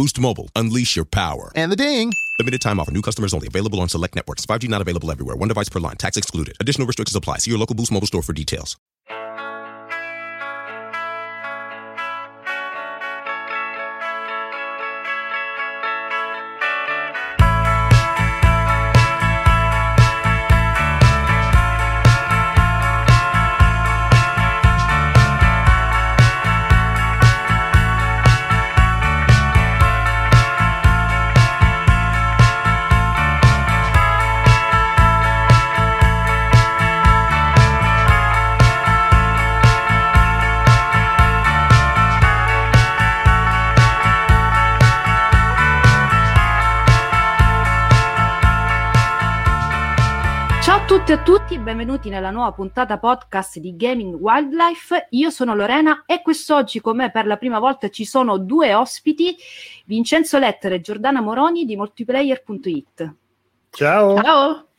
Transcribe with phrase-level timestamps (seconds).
[0.00, 0.48] Boost Mobile.
[0.56, 1.52] Unleash your power.
[1.54, 2.14] And the ding.
[2.38, 2.90] Limited time offer.
[2.90, 3.48] New customers only.
[3.48, 4.46] Available on select networks.
[4.46, 5.36] 5G not available everywhere.
[5.36, 5.96] One device per line.
[5.96, 6.56] Tax excluded.
[6.58, 7.36] Additional restrictions apply.
[7.36, 8.78] See your local Boost Mobile store for details.
[51.10, 55.08] Ciao a tutti e benvenuti nella nuova puntata podcast di Gaming Wildlife.
[55.10, 59.34] Io sono Lorena e quest'oggi con me per la prima volta ci sono due ospiti,
[59.86, 63.14] Vincenzo Lettere e Giordana Moroni di multiplayer.it.
[63.70, 64.22] Ciao.
[64.22, 64.69] Ciao.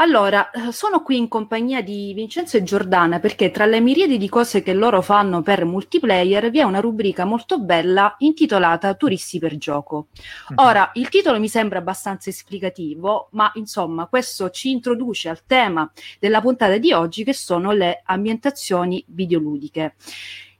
[0.00, 4.30] Allora, eh, sono qui in compagnia di Vincenzo e Giordana perché tra le miriadi di
[4.30, 9.58] cose che loro fanno per multiplayer vi è una rubrica molto bella intitolata Turisti per
[9.58, 10.06] gioco.
[10.54, 16.40] Ora, il titolo mi sembra abbastanza esplicativo, ma insomma, questo ci introduce al tema della
[16.40, 19.96] puntata di oggi che sono le ambientazioni videoludiche.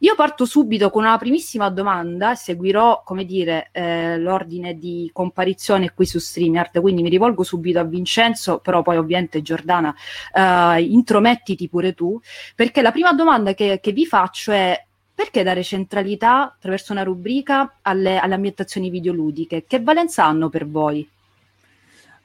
[0.03, 6.07] Io parto subito con una primissima domanda, seguirò, come dire, eh, l'ordine di comparizione qui
[6.07, 9.95] su StreamYard, quindi mi rivolgo subito a Vincenzo, però poi ovviamente Giordana,
[10.35, 12.19] eh, intromettiti pure tu,
[12.55, 14.83] perché la prima domanda che, che vi faccio è
[15.15, 19.67] perché dare centralità attraverso una rubrica alle, alle ambientazioni videoludiche?
[19.67, 21.07] Che valenza hanno per voi?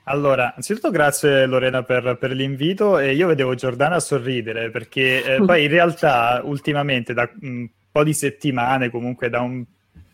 [0.07, 5.63] Allora, anzitutto grazie Lorena per, per l'invito e io vedevo Giordana sorridere perché eh, poi
[5.63, 9.65] in realtà ultimamente da un po' di settimane, comunque da un,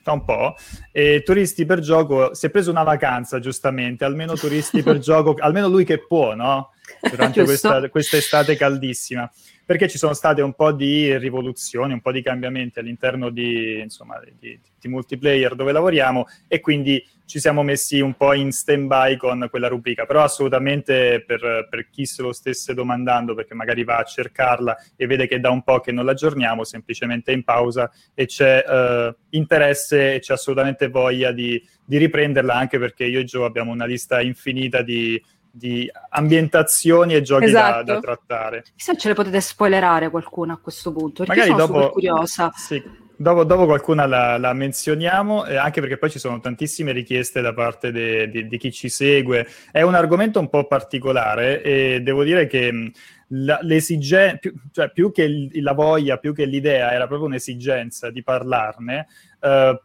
[0.01, 0.55] da un po',
[0.93, 5.67] eh, Turisti per Gioco si è preso una vacanza giustamente, almeno Turisti per Gioco, almeno
[5.67, 6.71] lui che può, no?
[7.01, 9.29] Durante questa, questa estate caldissima
[9.71, 14.19] perché ci sono state un po' di rivoluzioni, un po' di cambiamenti all'interno di, insomma,
[14.37, 19.47] di, di, multiplayer dove lavoriamo e quindi ci siamo messi un po' in stand-by con
[19.49, 24.03] quella rubrica, però assolutamente per, per chi se lo stesse domandando, perché magari va a
[24.03, 28.65] cercarla e vede che da un po' che non l'aggiorniamo, semplicemente in pausa e c'è
[28.67, 33.71] eh, interesse e c'è assolutamente voglia di, di riprenderla, anche perché io e Gio abbiamo
[33.71, 35.17] una lista infinita di
[35.51, 37.83] di ambientazioni e giochi esatto.
[37.83, 38.63] da, da, trattare.
[38.75, 42.51] Chissà ce le potete spoilerare qualcuna a questo punto, perché Magari sono dopo, curiosa.
[42.55, 42.81] Sì,
[43.15, 47.53] dopo, dopo, qualcuna la, la menzioniamo, eh, anche perché poi ci sono tantissime richieste da
[47.53, 49.45] parte de, de, di chi ci segue.
[49.71, 52.91] È un argomento un po' particolare e devo dire che
[53.27, 58.09] la, l'esigenza, più, cioè più che il, la voglia, più che l'idea, era proprio un'esigenza
[58.09, 59.07] di parlarne.
[59.39, 59.81] Eh,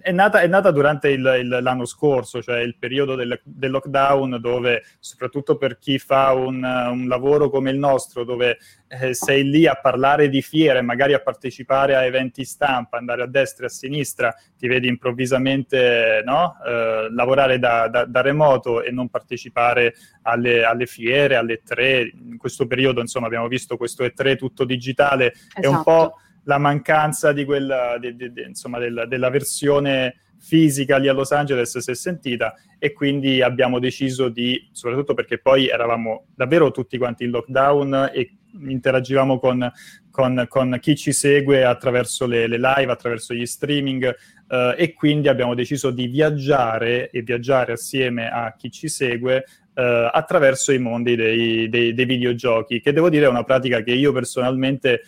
[0.00, 4.38] è nata, è nata durante il, il, l'anno scorso, cioè il periodo del, del, lockdown,
[4.40, 9.66] dove soprattutto per chi fa un, un lavoro come il nostro, dove eh, sei lì
[9.66, 13.70] a parlare di fiere, magari a partecipare a eventi stampa, andare a destra e a
[13.70, 16.56] sinistra, ti vedi improvvisamente no?
[16.64, 22.12] eh, lavorare da, da, da, remoto e non partecipare alle, alle, fiere, alle tre.
[22.14, 25.60] In questo periodo, insomma, abbiamo visto questo E3 tutto digitale, esatto.
[25.60, 30.16] è un po' esatto la mancanza di quella, di, di, di, insomma, del, della versione
[30.42, 35.38] fisica lì a Los Angeles si è sentita e quindi abbiamo deciso di, soprattutto perché
[35.38, 38.38] poi eravamo davvero tutti quanti in lockdown e
[38.68, 39.70] interagivamo con,
[40.10, 44.14] con, con chi ci segue attraverso le, le live, attraverso gli streaming
[44.48, 50.10] eh, e quindi abbiamo deciso di viaggiare e viaggiare assieme a chi ci segue eh,
[50.12, 54.12] attraverso i mondi dei, dei, dei videogiochi, che devo dire è una pratica che io
[54.12, 55.02] personalmente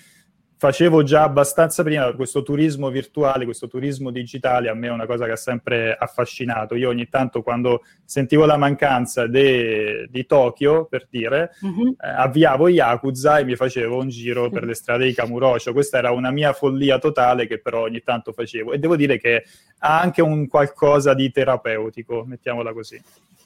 [0.64, 5.26] facevo già abbastanza prima questo turismo virtuale, questo turismo digitale, a me è una cosa
[5.26, 6.74] che ha sempre affascinato.
[6.74, 11.88] Io ogni tanto quando sentivo la mancanza de, di Tokyo, per dire, mm-hmm.
[11.88, 15.74] eh, avviavo Yakuza e mi facevo un giro per le strade di Kamurocho.
[15.74, 19.44] Questa era una mia follia totale che però ogni tanto facevo e devo dire che
[19.80, 22.98] ha anche un qualcosa di terapeutico, mettiamola così.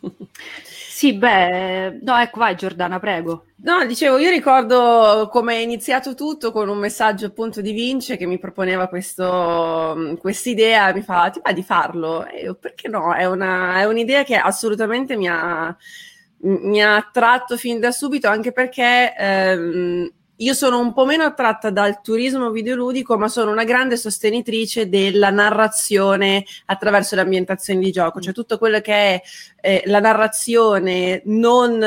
[0.99, 3.45] Sì, beh, no, ecco, vai Giordana, prego.
[3.59, 8.27] No, dicevo, io ricordo come è iniziato tutto con un messaggio appunto di Vince che
[8.27, 8.89] mi proponeva
[9.97, 12.27] mm, questa idea, mi fa, ti va di farlo?
[12.27, 13.15] E io, perché no?
[13.15, 15.77] È, una, è un'idea che assolutamente mi ha,
[16.39, 21.71] mi ha attratto fin da subito, anche perché ehm, io sono un po' meno attratta
[21.71, 28.21] dal turismo videoludico, ma sono una grande sostenitrice della narrazione attraverso le ambientazioni di gioco,
[28.21, 29.23] cioè tutto quello che è
[29.61, 31.83] eh, la narrazione non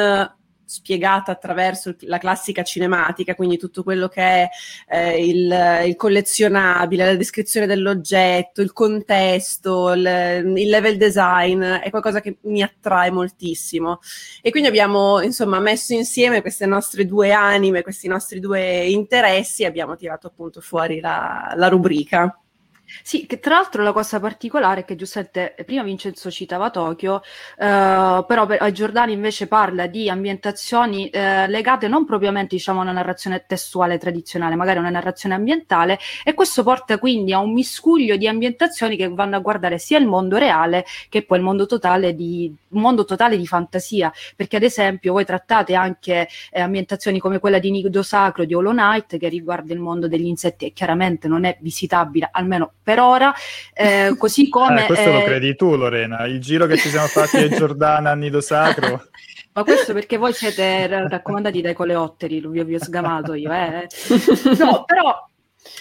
[0.71, 4.49] spiegata attraverso la classica cinematica, quindi tutto quello che è
[4.87, 12.21] eh, il, il, collezionabile, la descrizione dell'oggetto, il contesto, il, il, level design, è qualcosa
[12.21, 13.99] che mi attrae moltissimo.
[14.41, 19.65] E quindi abbiamo insomma messo insieme queste nostre due anime, questi nostri due interessi e
[19.65, 22.40] abbiamo tirato appunto fuori la, la rubrica.
[23.03, 27.21] Sì, che tra l'altro la cosa particolare è che giustamente prima Vincenzo citava Tokyo,
[27.57, 32.83] eh, però per, a Giordani invece parla di ambientazioni eh, legate non propriamente diciamo, a
[32.83, 37.53] una narrazione testuale tradizionale, magari a una narrazione ambientale, e questo porta quindi a un
[37.53, 41.65] miscuglio di ambientazioni che vanno a guardare sia il mondo reale che poi il mondo
[41.65, 47.39] totale di, mondo totale di fantasia, perché ad esempio voi trattate anche eh, ambientazioni come
[47.39, 51.27] quella di Nido Sacro di Hollow Knight che riguarda il mondo degli insetti e chiaramente
[51.27, 53.33] non è visitabile, almeno per ora,
[53.73, 54.83] eh, così come...
[54.83, 58.15] Eh, questo lo credi tu Lorena, il giro che ci siamo fatti a Giordana a
[58.15, 59.05] Nido Sacro...
[59.53, 63.51] Ma questo perché voi siete raccomandati dai coleotteri, vi, vi ho sgamato io.
[63.51, 63.85] Eh.
[64.57, 65.29] No, però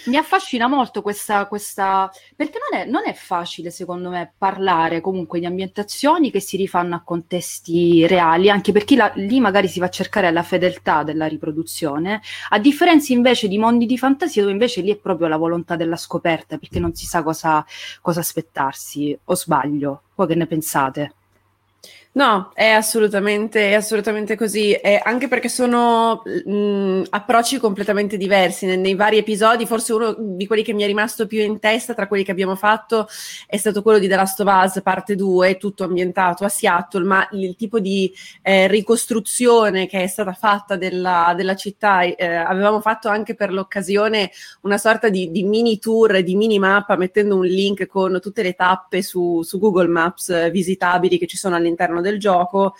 [0.06, 5.40] mi affascina molto questa, questa perché non è, non è, facile secondo me parlare comunque
[5.40, 9.86] di ambientazioni che si rifanno a contesti reali, anche perché la, lì magari si va
[9.86, 12.20] a cercare la fedeltà della riproduzione,
[12.50, 15.96] a differenza invece di mondi di fantasia dove invece lì è proprio la volontà della
[15.96, 17.64] scoperta, perché non si sa cosa,
[18.00, 21.14] cosa aspettarsi, o sbaglio, voi che ne pensate?
[22.12, 28.66] No, è assolutamente, è assolutamente così, è anche perché sono mh, approcci completamente diversi.
[28.66, 31.94] Nei, nei, vari episodi, forse uno di quelli che mi è rimasto più in testa
[31.94, 33.06] tra quelli che abbiamo fatto
[33.46, 37.28] è stato quello di The Last of Us, parte 2, tutto ambientato a Seattle, ma
[37.30, 38.12] il tipo di
[38.42, 44.32] eh, ricostruzione che è stata fatta della, della città, eh, avevamo fatto anche per l'occasione
[44.62, 48.54] una sorta di, di, mini tour, di mini mappa, mettendo un link con tutte le
[48.54, 52.74] tappe su, su Google Maps eh, visitabili che ci sono all'interno all'interno del gioco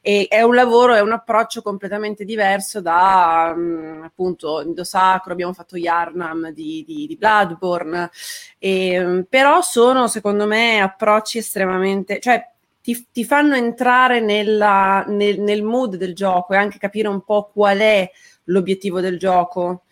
[0.00, 5.52] e è un lavoro, è un approccio completamente diverso da um, appunto Nido Sacro, abbiamo
[5.52, 8.10] fatto Yarnam di, di, di Bloodborne,
[8.58, 12.48] e, um, però sono secondo me approcci estremamente, cioè
[12.80, 17.50] ti, ti fanno entrare nella, nel, nel mood del gioco e anche capire un po'
[17.52, 18.08] qual è
[18.44, 19.82] l'obiettivo del gioco,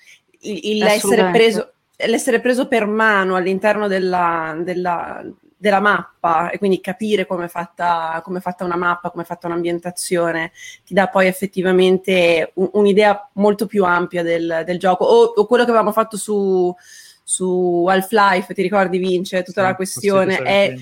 [0.42, 1.70] il, il essere preso
[2.06, 5.24] l'essere preso per mano all'interno della, della,
[5.64, 9.26] della mappa e quindi capire come è fatta, come è fatta una mappa, come è
[9.26, 10.52] fatta un'ambientazione,
[10.84, 15.06] ti dà poi effettivamente un, un'idea molto più ampia del, del gioco.
[15.06, 16.74] O, o, quello che avevamo fatto su,
[17.22, 19.42] su Half-Life, ti ricordi Vince?
[19.42, 20.74] Tutta sì, la questione è...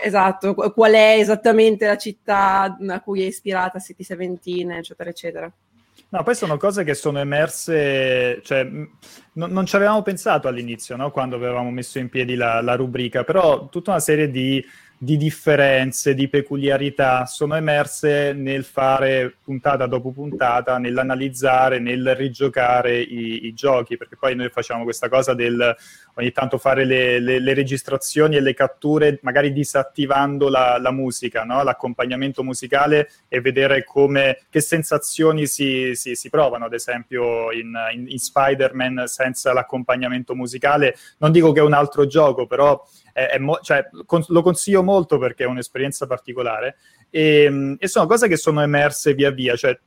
[0.00, 5.52] Esatto, qual è esattamente la città a cui è ispirata City 17, eccetera, eccetera.
[6.12, 8.86] No, poi sono cose che sono emerse, cioè, n-
[9.32, 11.10] non ci avevamo pensato all'inizio, no?
[11.10, 14.62] quando avevamo messo in piedi la, la rubrica, però tutta una serie di
[15.02, 23.46] di differenze, di peculiarità sono emerse nel fare puntata dopo puntata, nell'analizzare, nel rigiocare i,
[23.46, 25.74] i giochi, perché poi noi facciamo questa cosa del
[26.14, 31.42] ogni tanto fare le, le, le registrazioni e le catture, magari disattivando la, la musica,
[31.42, 31.64] no?
[31.64, 38.06] l'accompagnamento musicale e vedere come, che sensazioni si, si, si provano, ad esempio in, in,
[38.08, 40.94] in Spider-Man senza l'accompagnamento musicale.
[41.18, 42.80] Non dico che è un altro gioco, però
[43.12, 46.76] è, mo- cioè, con- lo consiglio molto perché è un'esperienza particolare
[47.10, 49.78] e, ehm, e, sono cose che sono emerse via via, cioè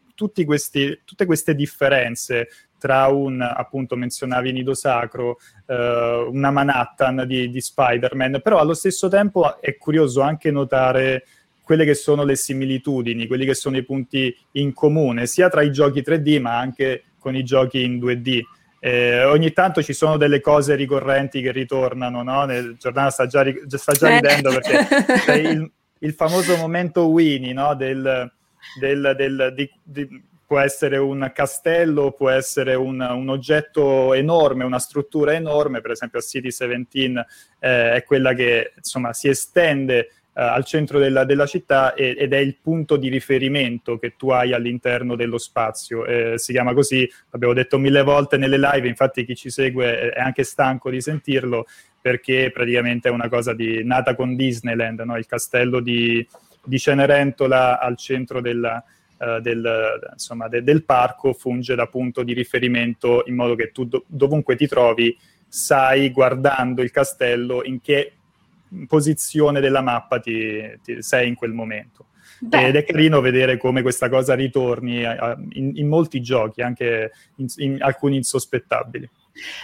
[0.45, 7.59] questi, tutte queste differenze tra un, appunto, menzionavi Nido Sacro, eh, una Manhattan di, di
[7.59, 11.25] Spider-Man, però allo stesso tempo è curioso anche notare
[11.63, 15.71] quelle che sono le similitudini, quelli che sono i punti in comune, sia tra i
[15.71, 18.41] giochi 3D ma anche con i giochi in 2D.
[18.85, 22.45] Eh, ogni tanto ci sono delle cose ricorrenti che ritornano, no?
[22.45, 24.13] Nel, Giordana sta già, sta già eh.
[24.19, 24.85] ridendo perché
[25.25, 27.73] c'è il, il, famoso momento Winnie, no?
[27.73, 28.31] Del,
[28.79, 34.77] del, del di, di, può essere un castello, può essere un, un, oggetto enorme, una
[34.77, 37.25] struttura enorme, per esempio a City 17
[37.61, 42.37] eh, è quella che insomma si estende al centro della, della città e, ed è
[42.37, 46.05] il punto di riferimento che tu hai all'interno dello spazio.
[46.05, 50.19] Eh, si chiama così, l'abbiamo detto mille volte nelle live, infatti chi ci segue è
[50.19, 51.65] anche stanco di sentirlo
[52.01, 55.17] perché praticamente è una cosa di, nata con Disneyland, no?
[55.17, 56.25] il castello di,
[56.63, 58.83] di, Cenerentola al centro della,
[59.17, 63.85] uh, del, insomma, de, del, parco funge da punto di riferimento in modo che tu
[63.85, 68.14] do, dovunque ti trovi sai guardando il castello in che
[68.87, 72.07] posizione della mappa ti, ti sei in quel momento.
[72.39, 72.67] Beh.
[72.67, 77.77] Ed è carino vedere come questa cosa ritorni in, in molti giochi, anche in, in
[77.81, 79.09] alcuni insospettabili.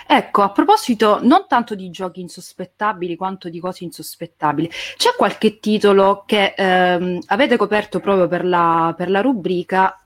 [0.06, 6.24] Ecco, a proposito non tanto di giochi insospettabili quanto di cose insospettabili, c'è qualche titolo
[6.26, 9.98] che ehm, avete coperto proprio per la, per la rubrica,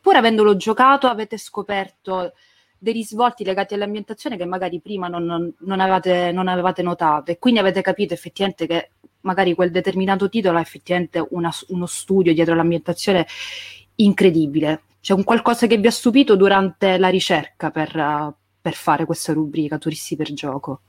[0.00, 2.32] pur avendolo giocato avete scoperto
[2.82, 7.38] dei risvolti legati all'ambientazione che magari prima non, non, non, avevate, non avevate notato e
[7.38, 12.56] quindi avete capito effettivamente che magari quel determinato titolo ha effettivamente una, uno studio dietro
[12.56, 13.24] l'ambientazione
[13.96, 14.82] incredibile.
[15.00, 19.32] C'è un qualcosa che vi ha stupito durante la ricerca per, uh, per fare questa
[19.32, 20.80] rubrica Turisti per gioco?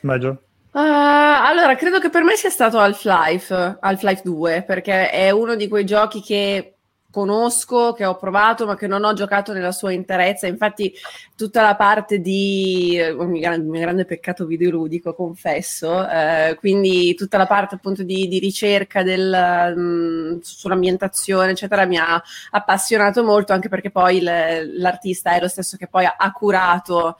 [0.00, 0.28] Maggio?
[0.72, 5.68] Uh, allora, credo che per me sia stato Half-Life, Half-Life 2, perché è uno di
[5.68, 6.76] quei giochi che
[7.10, 10.46] conosco, che ho provato, ma che non ho giocato nella sua interezza.
[10.46, 10.92] Infatti,
[11.36, 16.08] tutta la parte di grande, il mio grande peccato videoludico, confesso.
[16.08, 21.98] Eh, quindi, tutta la parte appunto di, di ricerca del, mh, mm, sull'ambientazione, eccetera, mi
[21.98, 27.16] ha appassionato molto, anche perché poi le, l'artista è lo stesso che poi ha curato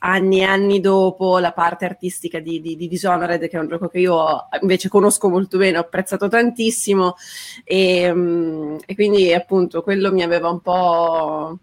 [0.00, 3.88] anni e anni dopo la parte artistica di, di, di, Dishonored, che è un gioco
[3.88, 7.16] che io invece conosco molto bene, ho apprezzato tantissimo
[7.64, 11.58] e, um, e quindi appunto quello mi aveva un po'...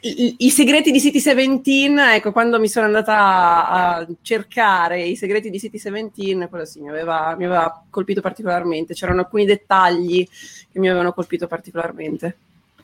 [0.00, 5.14] I, I, segreti di City 17, ecco, quando mi sono andata a, a cercare i
[5.14, 8.94] segreti di City 17, quello sì, mi aveva, mi aveva colpito particolarmente.
[8.94, 10.26] C'erano alcuni dettagli
[10.72, 12.36] che mi avevano colpito particolarmente.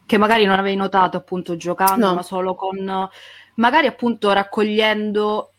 [0.07, 2.15] Che magari non avevi notato appunto giocando, no.
[2.15, 3.11] ma solo con
[3.55, 5.53] magari appunto raccogliendo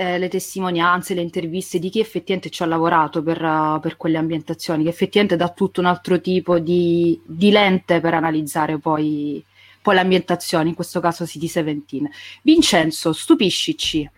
[0.00, 4.16] eh, le testimonianze, le interviste di chi effettivamente ci ha lavorato per, uh, per quelle
[4.16, 9.44] ambientazioni, che effettivamente dà tutto un altro tipo di, di lente per analizzare poi,
[9.82, 12.10] poi l'ambientazione, in questo caso City 17.
[12.42, 14.10] Vincenzo, stupiscici.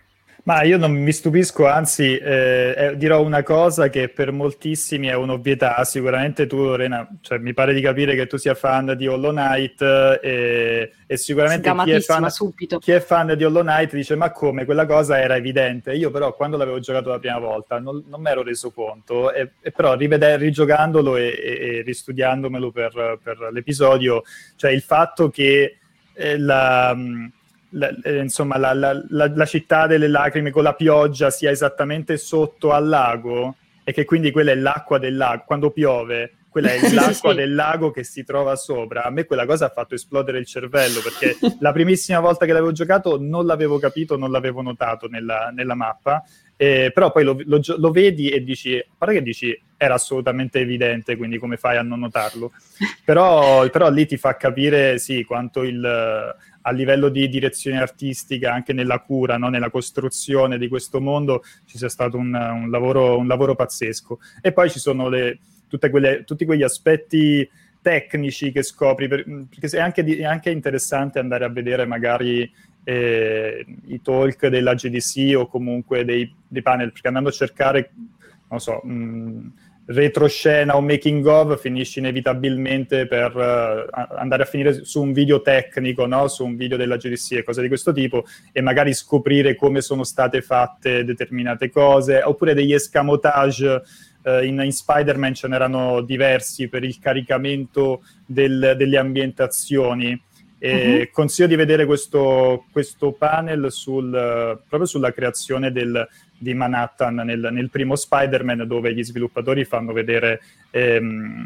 [0.45, 5.13] Ma io non mi stupisco, anzi eh, eh, dirò una cosa che per moltissimi è
[5.13, 5.81] un'ovvietà.
[5.85, 9.81] Sicuramente tu, Lorena, cioè, mi pare di capire che tu sia fan di Hollow Knight
[10.21, 12.27] e, e sicuramente chi è, fan,
[12.79, 15.93] chi è, fan, di Hollow Knight dice ma come, quella cosa era evidente.
[15.93, 19.51] Io però quando l'avevo giocato la prima volta non, non mi ero reso conto, e,
[19.61, 24.23] e però riveder, rigiocandolo e, e, ristudiandomelo per, per, l'episodio,
[24.57, 25.77] cioè il fatto che
[26.13, 26.93] eh, la
[27.73, 32.71] la, eh, insomma, la, la, la, città delle lacrime con la pioggia sia esattamente sotto
[32.71, 37.31] al lago e che quindi quella è l'acqua del lago, quando piove, quella è l'acqua
[37.31, 37.35] sì.
[37.35, 39.03] del lago che si trova sopra.
[39.03, 42.71] A me quella cosa ha fatto esplodere il cervello perché la primissima volta che l'avevo
[42.71, 46.23] giocato non l'avevo capito, non l'avevo notato nella, nella mappa.
[46.55, 50.59] Eh, però poi lo, lo, lo, vedi e dici, a parte che dici era assolutamente
[50.59, 52.51] evidente, quindi come fai a non notarlo?
[53.03, 56.33] Però, però lì ti fa capire sì quanto il,
[56.65, 59.49] a livello di direzione artistica, anche nella cura, no?
[59.49, 64.19] nella costruzione di questo mondo, ci sia stato un, un, lavoro, un lavoro, pazzesco.
[64.41, 65.39] E poi ci sono le,
[65.89, 67.49] quelle, tutti quegli aspetti
[67.81, 72.49] tecnici che scopri, per, perché è anche, è anche, interessante andare a vedere magari
[72.85, 77.91] eh, i talk della GDC o comunque dei, dei, panel, perché andando a cercare,
[78.49, 79.51] non so, mh,
[79.85, 86.05] retroscena o making of finisci inevitabilmente per uh, andare a finire su un video tecnico,
[86.05, 86.27] no?
[86.27, 90.03] su un video della GDC e cose di questo tipo e magari scoprire come sono
[90.03, 93.81] state fatte determinate cose oppure degli escamotage
[94.23, 100.21] uh, in, in, Spider-Man ce n'erano diversi per il caricamento del, delle ambientazioni
[100.71, 101.09] uh-huh.
[101.11, 107.69] Consiglio di vedere questo, questo panel sul, proprio sulla creazione del, di Manhattan nel, nel,
[107.69, 110.41] primo Spider-Man, dove gli sviluppatori fanno vedere
[110.71, 111.45] ehm,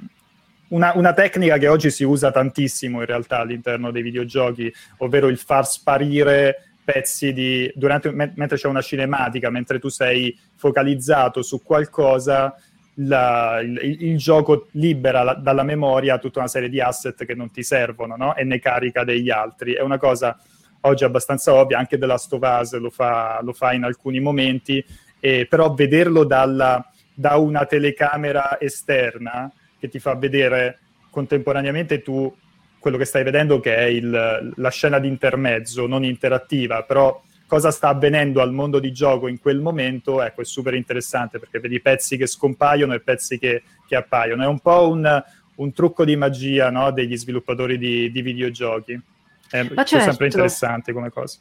[0.69, 5.37] una, una, tecnica che oggi si usa tantissimo in realtà all'interno dei videogiochi, ovvero il
[5.37, 12.55] far sparire pezzi di durante, mentre c'è una cinematica, mentre tu sei focalizzato su qualcosa
[12.99, 17.51] la, il, il, gioco libera la, dalla memoria tutta una serie di asset che non
[17.51, 18.35] ti servono no?
[18.35, 19.73] e ne carica degli altri.
[19.73, 20.39] È una cosa
[20.81, 24.83] oggi abbastanza ovvia, anche The Last of Us lo fa, lo fa in alcuni momenti,
[25.19, 32.33] eh, però vederlo dalla, da una telecamera esterna che ti fa vedere contemporaneamente tu
[32.79, 37.71] quello che stai vedendo che è il, la scena di intermezzo, non interattiva, però cosa
[37.71, 41.79] sta avvenendo al mondo di gioco in quel momento, ecco, è super interessante perché vedi
[41.79, 44.43] pezzi che scompaiono e pezzi che, che appaiono.
[44.43, 45.23] È un po' un,
[45.55, 46.91] un trucco di magia no?
[46.91, 49.01] degli sviluppatori di, di videogiochi.
[49.49, 49.99] È, certo.
[49.99, 51.39] sempre interessante come cosa.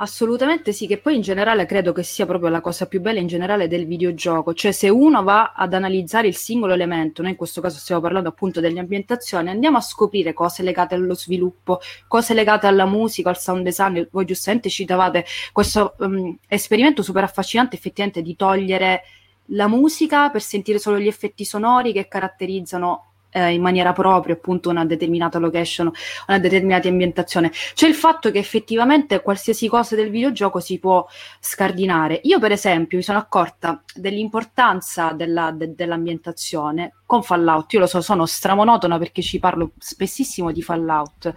[0.00, 3.26] Assolutamente sì, che poi in generale credo che sia proprio la cosa più bella in
[3.26, 7.60] generale del videogioco, cioè se uno va ad analizzare il singolo elemento, noi in questo
[7.60, 12.68] caso stiamo parlando appunto delle ambientazioni, andiamo a scoprire cose legate allo sviluppo, cose legate
[12.68, 18.36] alla musica, al sound design, voi giustamente citavate questo um, esperimento super affascinante effettivamente di
[18.36, 19.02] togliere
[19.46, 24.70] la musica per sentire solo gli effetti sonori che caratterizzano eh, in maniera propria appunto
[24.70, 25.90] una determinata location,
[26.26, 27.50] una determinata ambientazione.
[27.74, 31.06] C'è il fatto che effettivamente qualsiasi cosa del videogioco si può
[31.40, 32.20] scardinare.
[32.24, 37.72] Io per esempio mi sono accorta dell'importanza della, de, dell'ambientazione con Fallout.
[37.72, 41.32] Io lo so, sono stramonotona perché ci parlo spessissimo di Fallout,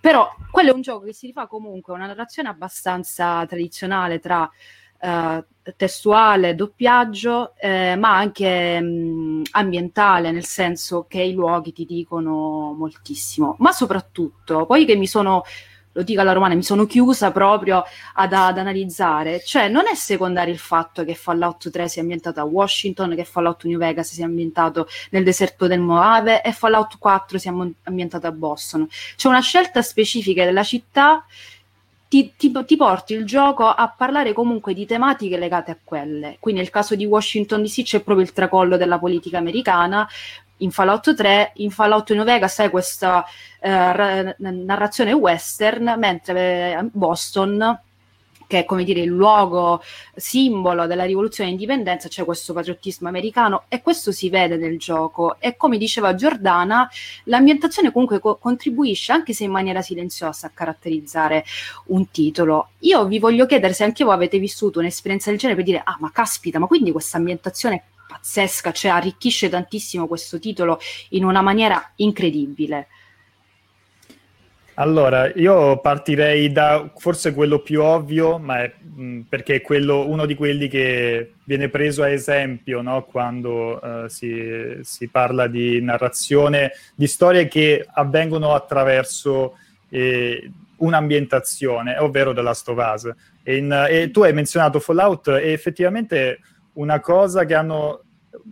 [0.00, 4.48] però quello è un gioco che si rifà comunque una narrazione abbastanza tradizionale tra
[5.00, 5.44] eh,
[5.76, 13.56] testuale, doppiaggio, eh, ma anche mh, ambientale, nel senso che i luoghi ti dicono moltissimo.
[13.58, 15.44] Ma soprattutto, poi che mi sono
[15.92, 17.82] lo dico alla romana, mi sono chiusa proprio
[18.14, 19.42] ad, ad, analizzare.
[19.44, 23.64] Cioè, non è secondario il fatto che Fallout 3 sia ambientato a Washington, che Fallout
[23.64, 27.52] New Vegas sia ambientato nel deserto del Mojave e Fallout 4 sia
[27.82, 28.86] ambientato a Boston.
[29.16, 31.24] C'è una scelta specifica della città
[32.08, 36.38] ti, ti, ti, porti il gioco a parlare comunque di tematiche legate a quelle.
[36.40, 40.08] Qui nel caso di Washington DC c'è proprio il tracollo della politica americana.
[40.60, 43.24] In Fallout 3, in Fallout New Vegas sai questa
[43.60, 47.78] eh, narrazione western, mentre eh, Boston
[48.48, 49.82] che è come dire il luogo
[50.16, 55.36] simbolo della rivoluzione d'indipendenza, c'è questo patriottismo americano e questo si vede nel gioco.
[55.38, 56.90] E come diceva Giordana,
[57.24, 61.44] l'ambientazione comunque co- contribuisce, anche se in maniera silenziosa, a caratterizzare
[61.86, 62.70] un titolo.
[62.80, 65.98] Io vi voglio chiedere se anche voi avete vissuto un'esperienza del genere per dire, ah
[66.00, 71.92] ma caspita, ma quindi questa ambientazione pazzesca, cioè arricchisce tantissimo questo titolo in una maniera
[71.96, 72.88] incredibile.
[74.80, 80.24] Allora, io partirei da forse quello più ovvio, ma è, mh, perché è quello, uno
[80.24, 83.02] di quelli che viene preso a esempio no?
[83.02, 89.56] quando uh, si, si, parla di narrazione, di storie che avvengono attraverso
[89.88, 93.12] eh, un'ambientazione, ovvero The Last of Us.
[93.42, 96.38] E, in, e tu hai menzionato Fallout e effettivamente
[96.74, 98.04] una cosa che hanno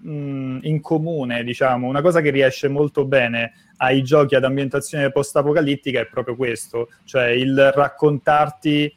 [0.02, 6.00] mh, in comune, diciamo, una cosa che riesce molto bene ai giochi ad ambientazione post-apocalittica
[6.00, 8.94] è proprio questo, cioè il raccontarti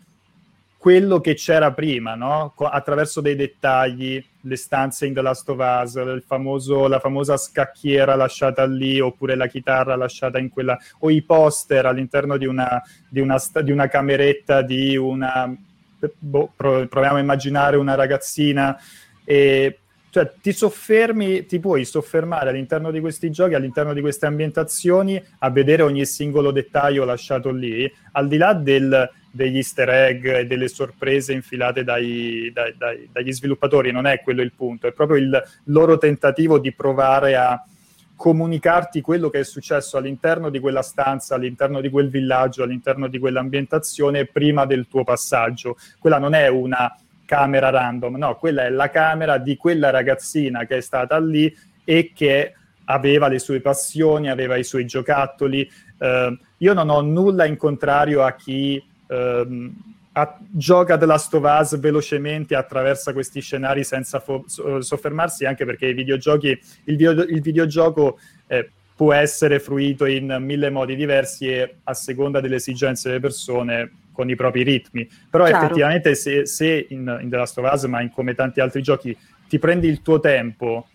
[0.79, 2.53] quello che c'era prima, no?
[2.57, 8.65] attraverso dei dettagli, le stanze in The Last of Us, famoso, la famosa scacchiera lasciata
[8.65, 13.37] lì, oppure la chitarra lasciata in quella, o i poster all'interno di una, di una,
[13.61, 15.53] di una cameretta di una...
[16.17, 18.79] Boh, proviamo a immaginare una ragazzina
[19.25, 25.21] e cioè ti soffermi, ti puoi soffermare all'interno di questi giochi, all'interno di queste ambientazioni,
[25.39, 30.45] a vedere ogni singolo dettaglio lasciato lì, al di là del, degli easter egg e
[30.47, 35.17] delle sorprese infilate dai, dai, dai, dagli sviluppatori, non è quello il punto, è proprio
[35.17, 37.63] il loro tentativo di provare a
[38.15, 43.17] comunicarti quello che è successo all'interno di quella stanza, all'interno di quel villaggio, all'interno di
[43.17, 45.77] quell'ambientazione prima del tuo passaggio.
[45.97, 46.93] Quella non è una
[47.29, 52.11] camera random, no, quella è la camera di quella ragazzina che è stata lì e
[52.11, 52.53] che
[52.85, 55.69] aveva le sue passioni, aveva i suoi giocattoli.
[55.99, 59.71] Uh, io non ho nulla in contrario a chi uh,
[60.13, 65.85] a, gioca The Last of Us velocemente attraversa questi scenari senza fo- soffermarsi, anche perché
[65.85, 71.75] i videogiochi, il, video, il videogioco eh, può essere fruito in mille modi diversi e
[71.83, 75.07] a seconda delle esigenze delle persone con i propri ritmi.
[75.29, 75.63] Però Chiaro.
[75.63, 79.17] effettivamente se, se in, in The Last of Us, ma in come tanti altri giochi,
[79.47, 80.89] ti prendi il tuo tempo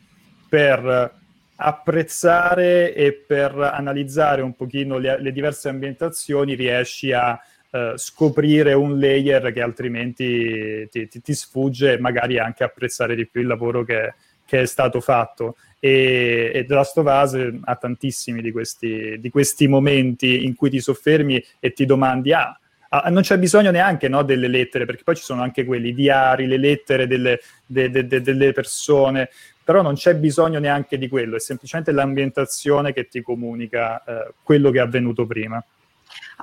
[0.46, 1.12] per
[1.56, 8.98] apprezzare e per analizzare un pochino le, le diverse ambientazioni, riesci a uh, scoprire un
[8.98, 13.84] layer che altrimenti ti, ti, ti, sfugge e magari anche apprezzare di più il lavoro
[13.84, 14.12] che,
[14.44, 15.56] che è stato fatto.
[15.80, 20.68] E, e The Last of Us ha tantissimi di questi, di questi momenti in cui
[20.68, 22.58] ti soffermi e ti domandi, ah,
[23.02, 25.94] ah, non c'è bisogno neanche no, delle lettere, perché poi ci sono anche quelli, i
[25.94, 29.30] diari, le lettere delle, de, de, de, delle persone,
[29.62, 34.70] però non c'è bisogno neanche di quello, è semplicemente l'ambientazione che ti comunica eh, quello
[34.70, 35.64] che è avvenuto prima.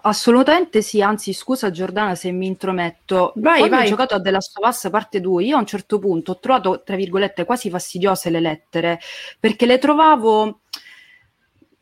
[0.03, 3.33] Assolutamente sì, anzi scusa Giordana se mi intrometto.
[3.35, 3.85] Vai, Quando vai.
[3.85, 6.39] ho giocato a The Last of Us parte 2, io a un certo punto ho
[6.39, 8.99] trovato, tra virgolette, quasi fastidiose le lettere,
[9.39, 10.61] perché le trovavo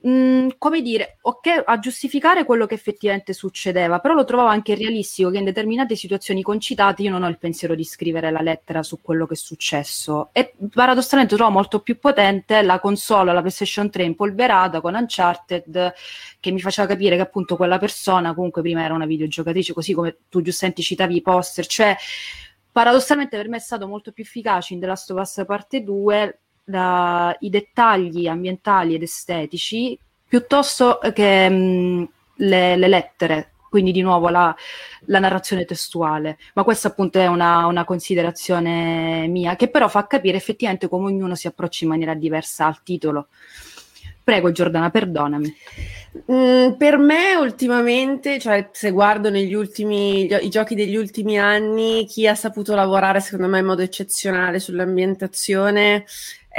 [0.08, 5.30] mm, come dire, ok, a giustificare quello che effettivamente succedeva, però lo trovavo anche realistico
[5.30, 9.00] che in determinate situazioni concitate io non ho il pensiero di scrivere la lettera su
[9.02, 10.30] quello che è successo.
[10.32, 15.94] E paradossalmente trovo molto più potente la console, la PlayStation 3 impolverata con Uncharted,
[16.40, 20.18] che mi faceva capire che appunto quella persona comunque prima era una videogiocatrice, così come
[20.30, 21.96] tu giustamente citavi i poster, cioè
[22.72, 26.40] paradossalmente per me è stato molto più efficace in The Last of Us parte 2
[26.70, 34.30] da, i dettagli ambientali ed estetici piuttosto che mh, le, le, lettere, quindi di nuovo
[34.30, 34.56] la,
[35.06, 36.38] la, narrazione testuale.
[36.54, 41.34] Ma questa appunto è una, una, considerazione mia, che però fa capire effettivamente come ognuno
[41.34, 43.28] si approccia in maniera diversa al titolo.
[44.24, 45.56] Prego Giordana, perdonami.
[46.32, 52.28] Mm, per me ultimamente, cioè se guardo negli ultimi, i giochi degli ultimi anni, chi
[52.28, 56.06] ha saputo lavorare secondo me in modo eccezionale sull'ambientazione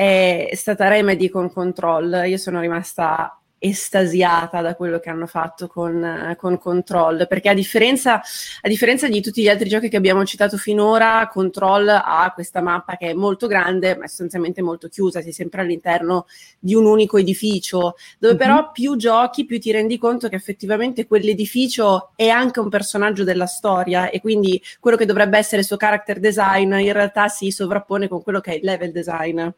[0.00, 2.22] è stata Remedy con Control.
[2.24, 8.14] Io sono rimasta estasiata da quello che hanno fatto con, con Control, perché a differenza,
[8.14, 12.96] a differenza, di tutti gli altri giochi che abbiamo citato finora, Control ha questa mappa
[12.96, 16.24] che è molto grande, ma sostanzialmente molto chiusa, sei sempre all'interno
[16.58, 18.42] di un unico edificio, dove mm-hmm.
[18.42, 23.44] però più giochi, più ti rendi conto che effettivamente quell'edificio è anche un personaggio della
[23.44, 28.08] storia e quindi quello che dovrebbe essere il suo character design in realtà si sovrappone
[28.08, 29.50] con quello che è il level design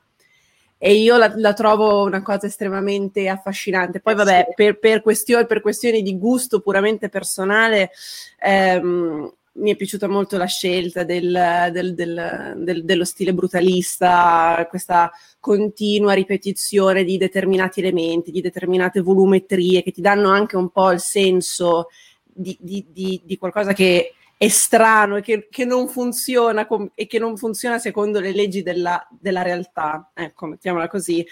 [0.84, 4.00] e io la, la, trovo una cosa estremamente affascinante.
[4.00, 4.54] Poi, vabbè, sì.
[4.56, 7.92] per, per, questioni, per, questioni, di gusto puramente personale,
[8.40, 16.14] ehm, mi è piaciuta molto la scelta del, del, del, dello stile brutalista, questa continua
[16.14, 21.90] ripetizione di determinati elementi, di determinate volumetrie che ti danno anche un po' il senso
[22.24, 27.06] di, di, di, di qualcosa che è strano e che, che non funziona com- e
[27.06, 31.24] che non funziona secondo le leggi della, della realtà, ecco, mettiamola così.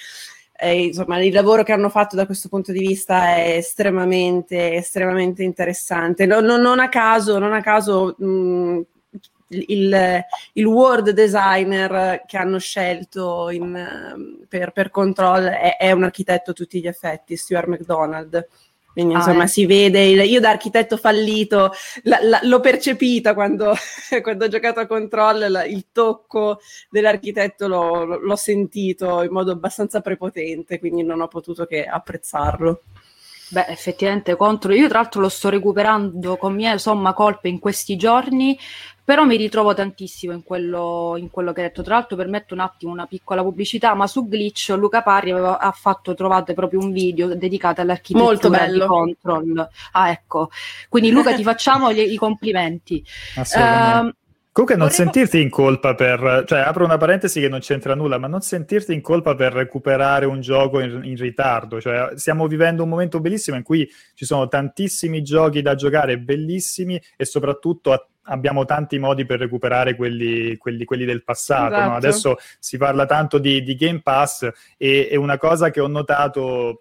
[0.57, 5.43] E, insomma, il lavoro che hanno fatto da questo punto di vista è estremamente, estremamente
[5.43, 6.25] interessante.
[6.25, 8.81] No, no, non a caso, non a caso mh,
[9.49, 16.53] il, il, world designer che hanno scelto in, per, per Control è, è, un architetto
[16.53, 18.47] a tutti gli effetti, Stuart McDonald.
[18.93, 19.49] Quindi insomma ah, eh.
[19.49, 21.73] si vede, il, io da architetto fallito
[22.03, 23.75] la, la, l'ho percepita quando,
[24.23, 30.01] quando, ho giocato a Control, la, il tocco dell'architetto l'ho, l'ho sentito in modo abbastanza
[30.01, 32.83] prepotente, quindi non ho potuto che apprezzarlo.
[33.53, 34.73] Beh, effettivamente contro.
[34.73, 38.57] Io tra l'altro lo sto recuperando con mia somma colpe in questi giorni,
[39.11, 41.83] però mi ritrovo tantissimo in quello, in quello che hai detto.
[41.83, 45.73] Tra l'altro permetto un attimo una piccola pubblicità, ma su Glitch Luca Parri aveva, ha
[45.73, 48.85] fatto, trovate proprio un video dedicato all'architettura Molto bello.
[48.85, 49.69] di Control.
[49.91, 50.51] Ah, ecco.
[50.89, 53.05] Quindi Luca ti facciamo gli, i complimenti.
[53.35, 54.07] Assolutamente.
[54.07, 54.19] Uh,
[54.53, 55.13] Comunque non Vorremmo...
[55.13, 58.93] sentirti in colpa per, cioè apro una parentesi che non c'entra nulla, ma non sentirti
[58.93, 63.57] in colpa per recuperare un gioco in, in, ritardo, cioè stiamo vivendo un momento bellissimo
[63.57, 69.25] in cui ci sono tantissimi giochi da giocare bellissimi e soprattutto a, abbiamo tanti modi
[69.25, 71.75] per recuperare quelli, quelli, quelli del passato.
[71.75, 71.89] Esatto.
[71.89, 71.97] No?
[71.97, 76.81] Adesso si parla tanto di, di Game Pass e, e, una cosa che ho notato,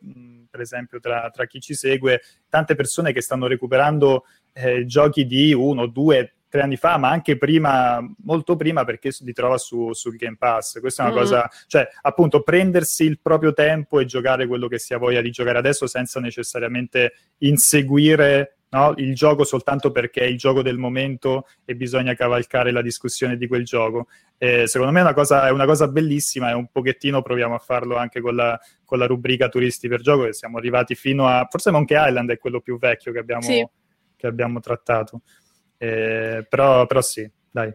[0.49, 5.53] per esempio tra, tra, chi ci segue, tante persone che stanno recuperando eh, giochi di
[5.53, 10.15] uno, due, tre anni fa, ma anche prima, molto prima, perché li trova su, sul
[10.15, 10.79] Game Pass.
[10.79, 11.19] Questa è una mm.
[11.19, 15.29] cosa, cioè, appunto, prendersi il proprio tempo e giocare quello che si ha voglia di
[15.29, 21.47] giocare adesso senza necessariamente inseguire no, il gioco soltanto perché è il gioco del momento
[21.65, 24.07] e bisogna cavalcare la discussione di quel gioco.
[24.37, 27.59] Eh, secondo me è una, cosa, è una, cosa, bellissima e un pochettino proviamo a
[27.59, 31.45] farlo anche con la, con la rubrica turisti per gioco, che siamo arrivati fino a...
[31.49, 33.67] Forse Monkey Island è quello più vecchio che abbiamo, sì.
[34.15, 35.21] che abbiamo trattato.
[35.77, 37.73] Eh, però, però sì, dai.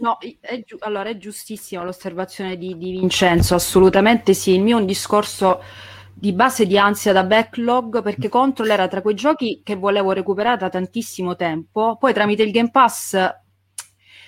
[0.00, 4.54] no, è giu- allora è giustissima l'osservazione di, di, Vincenzo, assolutamente sì.
[4.54, 5.62] Il mio è un discorso
[6.14, 10.58] di base di ansia da backlog perché Control era tra quei giochi che volevo recuperare
[10.58, 11.96] da tantissimo tempo.
[11.98, 13.42] Poi tramite il Game Pass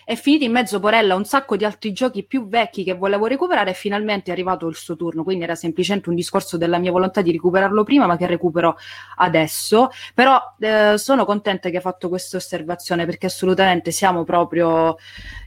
[0.08, 3.70] è finito in mezzo Porella un sacco di altri giochi più vecchi che volevo recuperare
[3.70, 7.22] e finalmente è arrivato il suo turno, quindi era semplicemente un discorso della mia volontà
[7.22, 8.76] di recuperarlo prima, ma che recupero
[9.16, 9.88] adesso.
[10.14, 14.94] Però eh, sono contenta che ha fatto questa osservazione perché assolutamente siamo proprio,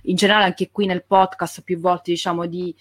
[0.03, 2.75] in generale anche qui nel podcast più volte diciamo di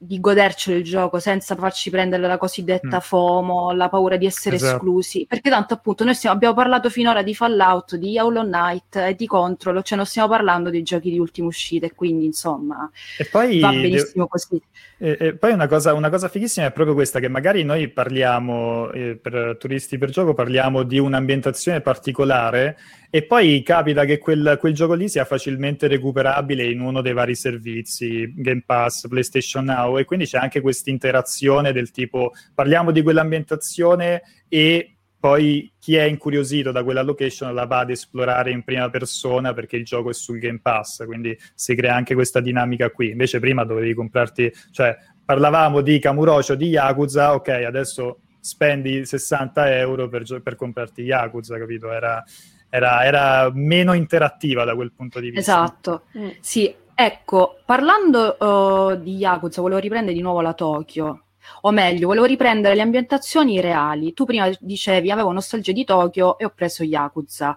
[0.00, 3.00] di godercelo il gioco senza farci prendere la cosiddetta mm.
[3.00, 4.76] FOMO, la paura di essere esatto.
[4.76, 5.26] esclusi.
[5.28, 9.26] Perché tanto appunto noi stiamo, abbiamo parlato finora di Fallout, di Hollow Knight e di
[9.26, 13.58] Control, cioè non stiamo parlando di giochi di ultima uscita e quindi insomma e poi,
[13.58, 14.62] va benissimo de- così.
[15.00, 18.90] E, e poi una cosa, una cosa, fighissima è proprio questa, che magari noi parliamo,
[18.92, 22.76] eh, per turisti per gioco, parliamo di un'ambientazione particolare
[23.10, 27.34] e poi capita che quel, quel, gioco lì sia facilmente recuperabile in uno dei vari
[27.34, 33.02] servizi, Game Pass, PlayStation Now, e quindi c'è anche questa interazione del tipo parliamo di
[33.02, 38.88] quell'ambientazione e poi chi è incuriosito da quella location la va ad esplorare in prima
[38.88, 43.10] persona perché il gioco è sul Game Pass, quindi si crea anche questa dinamica qui.
[43.10, 50.08] Invece prima dovevi comprarti, cioè parlavamo di Kamurocho, di Yakuza, ok, adesso spendi 60 euro
[50.08, 51.90] per, per comprarti Yakuza, capito?
[51.90, 52.22] Era,
[52.68, 55.40] era, era, meno interattiva da quel punto di vista.
[55.40, 56.28] Esatto, mm.
[56.40, 56.74] sì.
[57.00, 61.22] Ecco, parlando uh, di Yakuza, volevo riprendere di nuovo la Tokyo
[61.62, 64.12] o meglio, volevo riprendere le ambientazioni reali.
[64.12, 67.56] Tu prima dicevi avevo nostalgia di Tokyo e ho preso Yakuza.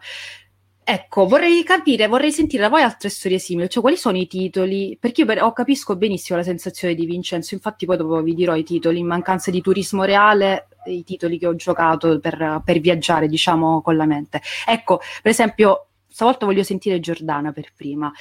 [0.93, 4.97] Ecco, vorrei capire, vorrei sentire da voi altre storie simili, cioè quali sono i titoli?
[4.99, 8.58] Perché io per, oh, capisco benissimo la sensazione di Vincenzo, infatti poi dopo vi dirò
[8.58, 13.30] i titoli, in mancanza di turismo reale, i titoli che ho giocato per, per viaggiare,
[13.30, 14.41] diciamo, con la mente.
[14.67, 18.12] Ecco, per esempio, stavolta voglio sentire Giordana per prima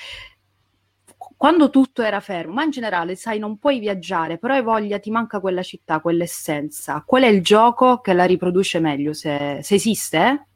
[1.36, 5.10] quando tutto era fermo, ma in generale, sai, non puoi viaggiare, però hai voglia, ti
[5.10, 7.02] manca quella città, quell'essenza.
[7.06, 10.18] Qual è il gioco che la riproduce meglio, se, se esiste?
[10.18, 10.49] Eh?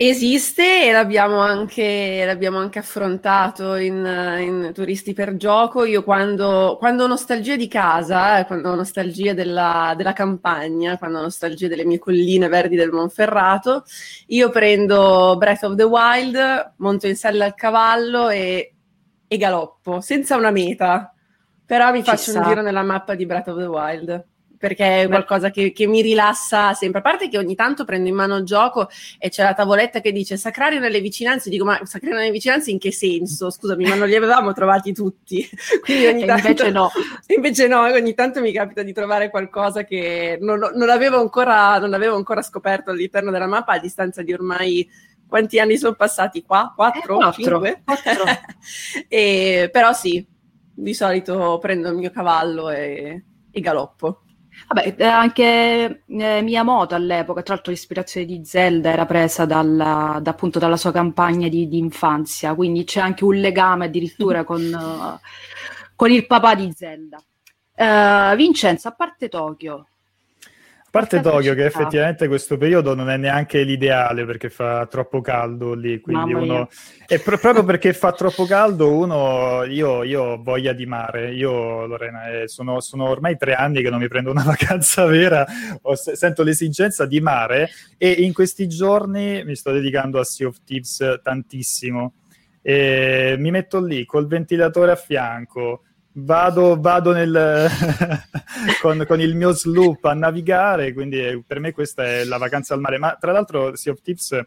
[0.00, 5.84] Esiste e l'abbiamo anche, l'abbiamo anche affrontato in, in, Turisti per Gioco.
[5.84, 11.18] Io quando, quando ho nostalgia di casa, eh, quando ho nostalgia della, della, campagna, quando
[11.18, 13.82] ho nostalgia delle mie colline verdi del Monferrato,
[14.28, 18.74] io prendo Breath of the Wild, monto in sella al cavallo e,
[19.26, 21.12] e galoppo, senza una meta.
[21.66, 22.38] Però mi Ci faccio sa.
[22.38, 24.26] un giro nella mappa di Breath of the Wild
[24.58, 26.98] perché è qualcosa che, che, mi rilassa sempre.
[26.98, 30.12] A parte che ogni tanto prendo in mano il gioco e c'è la tavoletta che
[30.12, 31.48] dice sacrario nelle vicinanze.
[31.48, 33.50] Dico, ma sacrario nelle vicinanze in che senso?
[33.50, 35.48] Scusami, ma non li avevamo trovati tutti.
[35.80, 36.90] Quindi ogni tanto, invece no.
[37.34, 41.94] Invece no, ogni tanto mi capita di trovare qualcosa che non, non, avevo ancora, non
[41.94, 44.88] avevo ancora scoperto all'interno della mappa a distanza di ormai
[45.28, 46.72] quanti anni sono passati qua?
[46.74, 47.14] Quattro?
[47.14, 47.42] Eh, quattro.
[47.42, 47.82] Cinque?
[47.84, 48.24] Quattro.
[49.08, 50.26] e, però sì,
[50.74, 54.22] di solito prendo il mio cavallo e, e galoppo.
[54.70, 60.30] Vabbè, eh, anche eh, Miyamoto all'epoca, tra l'altro l'ispirazione di Zelda era presa dalla, da,
[60.30, 65.18] appunto dalla sua campagna di, di, infanzia, quindi c'è anche un legame addirittura con, uh,
[65.96, 67.16] con il papà di Zelda.
[67.74, 69.86] Uh, Vincenzo, a parte Tokyo,
[71.00, 76.00] parte Tokyo, che effettivamente questo periodo non è neanche l'ideale perché fa troppo caldo lì,
[76.00, 76.68] quindi uno...
[77.06, 79.64] E pro- proprio perché fa troppo caldo uno...
[79.64, 83.90] Io, io ho voglia di mare, io Lorena, eh, sono, sono, ormai tre anni che
[83.90, 85.46] non mi prendo una vacanza vera,
[85.82, 90.58] ho, sento l'esigenza di mare e in questi giorni mi sto dedicando a Sea of
[90.64, 92.14] Thieves tantissimo.
[92.60, 95.84] E mi metto lì col ventilatore a fianco,
[96.18, 97.68] vado, vado nel,
[98.80, 102.80] con, con, il mio sloop a navigare, quindi per me questa è la vacanza al
[102.80, 102.98] mare.
[102.98, 104.40] Ma tra l'altro Sea of Tips,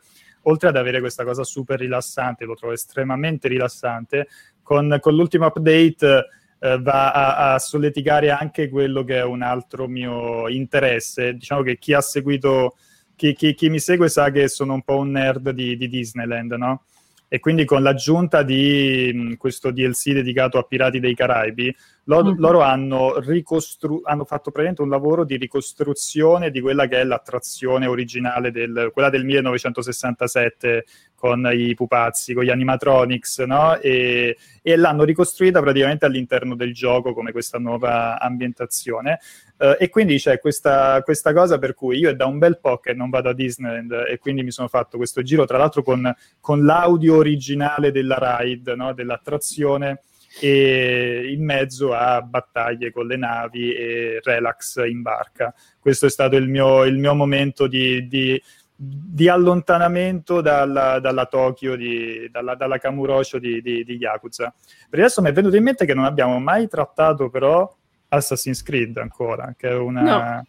[0.44, 4.28] oltre ad avere questa cosa super rilassante, lo trovo estremamente rilassante,
[4.62, 6.26] con, con l'ultimo update
[6.60, 11.34] eh, va a, a, solleticare anche quello che è un altro mio interesse.
[11.34, 12.76] Diciamo che chi ha seguito,
[13.16, 16.52] chi, chi, chi mi segue sa che sono un po' un nerd di, di Disneyland,
[16.54, 16.84] no?
[17.34, 22.40] E quindi con l'aggiunta di mh, questo DLC dedicato a Pirati dei Caraibi, lo, mm-hmm.
[22.40, 27.86] loro hanno, ricostru- hanno, fatto praticamente un lavoro di ricostruzione di quella che è l'attrazione
[27.86, 30.84] originale, del, quella del 1967
[31.22, 33.78] con i pupazzi, con gli animatronics, no?
[33.78, 39.20] e, e, l'hanno ricostruita praticamente all'interno del gioco come questa nuova ambientazione.
[39.56, 42.80] Uh, e quindi c'è questa, questa, cosa per cui io è da un bel po'
[42.80, 46.12] che non vado a Disneyland e quindi mi sono fatto questo giro, tra l'altro con,
[46.40, 48.94] con l'audio originale della ride, no?
[48.96, 50.02] dell'attrazione,
[50.40, 55.54] e in mezzo a battaglie con le navi e relax in barca.
[55.80, 58.42] Questo è stato il mio, il mio momento di, di,
[58.84, 64.52] di allontanamento dalla, dalla Tokyo, di, dalla, dalla Kamurocho di, di, di Yakuza.
[64.90, 67.72] Per adesso mi è venuto in mente che non abbiamo mai trattato però
[68.08, 70.02] Assassin's Creed ancora, che è una...
[70.02, 70.46] No.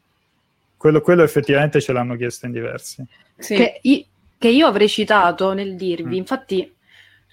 [0.79, 3.05] Quello, quello, effettivamente ce l'hanno chiesto in diversi.
[3.37, 3.55] Sì.
[3.55, 4.05] Che, io,
[4.39, 6.19] che, io avrei citato nel dirvi, mm.
[6.19, 6.75] infatti,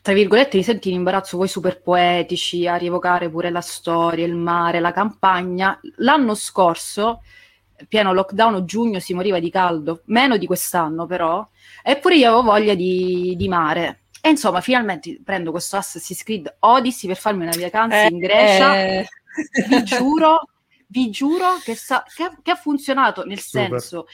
[0.01, 4.35] tra virgolette, mi senti in imbarazzo voi super poetici a rievocare pure la storia, il
[4.35, 5.79] mare, la campagna.
[5.95, 7.21] L'anno scorso,
[7.87, 11.47] pieno lockdown, giugno si moriva di caldo, meno di quest'anno però,
[11.83, 14.01] eppure io avevo voglia di, di mare.
[14.21, 18.77] E insomma, finalmente prendo questo Assassin's Creed Odyssey per farmi una vacanza eh, in Grecia.
[18.77, 19.07] Eh
[19.67, 20.49] vi giuro,
[20.87, 23.69] vi giuro che, sa- che, che, ha funzionato, nel Super.
[23.69, 24.07] senso,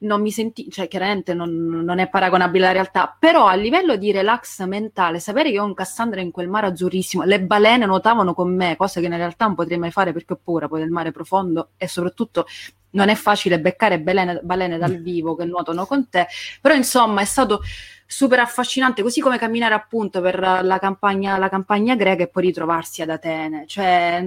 [0.00, 4.12] non mi senti, cioè chiaramente non, non, è paragonabile alla realtà, però a livello di
[4.12, 8.54] relax mentale, sapere che ho un Cassandra in quel mare azzurrissimo, le balene nuotavano con
[8.54, 11.10] me, cosa che in realtà non potrei mai fare perché ho paura poi del mare
[11.10, 12.46] profondo e soprattutto
[12.92, 15.02] non è facile beccare balene, balene dal mm.
[15.02, 16.26] vivo che nuotano con te,
[16.60, 17.60] però insomma è stato
[18.06, 23.02] super affascinante, così come camminare appunto per la campagna, la campagna greca e poi ritrovarsi
[23.02, 24.26] ad Atene, cioè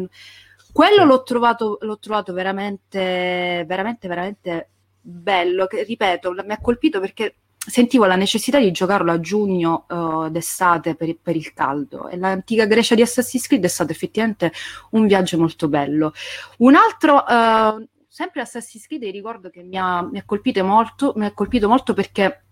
[0.71, 4.69] quello l'ho trovato, l'ho trovato veramente, veramente, veramente
[5.03, 7.35] bello, che ripeto, mi ha colpito perché
[7.65, 12.65] sentivo la necessità di giocarlo a giugno uh, d'estate per, per, il caldo e l'antica
[12.65, 14.51] Grecia di Assassin's Creed è stato effettivamente
[14.91, 16.13] un viaggio molto bello.
[16.57, 21.25] Un altro, uh, sempre Assassin's Creed, ricordo che mi ha, mi ha, colpito molto, mi
[21.25, 22.43] ha colpito molto perché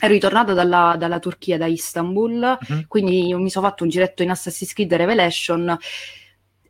[0.00, 2.84] ero ritornata dalla, dalla Turchia, da Istanbul, uh-huh.
[2.88, 5.76] quindi mi sono fatto un giretto in Assassin's Creed Revelation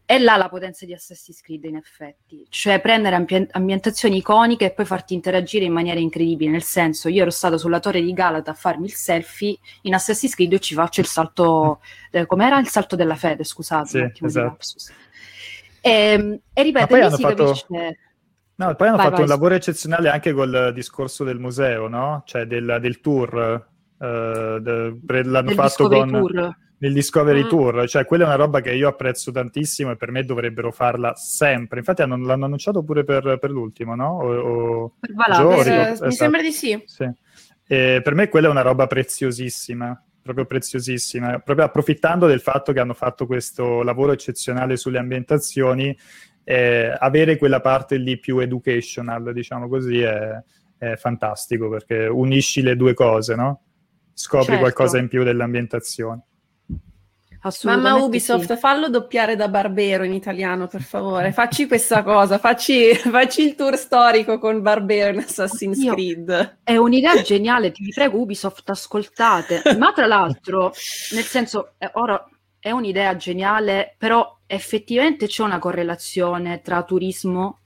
[0.07, 4.71] è là la potenza di Assassin's Creed in effetti, cioè prendere ambi- ambientazioni iconiche e
[4.73, 8.51] poi farti interagire in maniera incredibile, nel senso io ero stato sulla torre di Galata
[8.51, 12.69] a farmi il selfie, in Assassin's Creed io ci faccio il salto, eh, com'era il
[12.69, 14.67] salto della fede, scusate, sì, un attimo esatto.
[15.81, 17.45] E, ehm, e ripeto, lì si fatto...
[17.45, 17.99] capisce...
[18.57, 22.23] No, poi hanno vai, fatto vai, un lavoro eccezionale anche col discorso del museo, no?
[22.25, 23.67] Cioè del, del tour.
[23.97, 26.09] Uh, de, l'hanno del fatto con...
[26.09, 27.49] Tour nel Discovery mm.
[27.49, 31.15] Tour, cioè quella è una roba che io apprezzo tantissimo e per me dovrebbero farla
[31.15, 31.79] sempre.
[31.79, 34.19] Infatti hanno, l'hanno annunciato pure per, per l'ultimo, no?
[34.19, 34.93] O, o...
[35.01, 36.83] Per Valhalla, Gio, eh, mi sembra di sì.
[36.85, 37.11] sì.
[37.67, 42.93] Per me quella è una roba preziosissima, proprio preziosissima, proprio approfittando del fatto che hanno
[42.93, 45.97] fatto questo lavoro eccezionale sulle ambientazioni,
[46.45, 50.39] eh, avere quella parte lì più educational, diciamo così, è,
[50.77, 53.63] è fantastico perché unisci le due cose, no?
[54.13, 54.61] Scopri certo.
[54.61, 56.23] qualcosa in più dell'ambientazione.
[57.65, 58.59] Mamma Ubisoft, sì.
[58.59, 61.31] fallo doppiare da Barbero in italiano, per favore.
[61.33, 66.59] Facci questa cosa, facci, facci il tour storico con Barbero in Assassin's Io, Creed.
[66.63, 69.63] È un'idea geniale, ti prego Ubisoft, ascoltate.
[69.79, 70.73] Ma tra l'altro,
[71.13, 72.27] nel senso, eh, ora
[72.59, 77.61] è un'idea geniale, però effettivamente c'è una correlazione tra turismo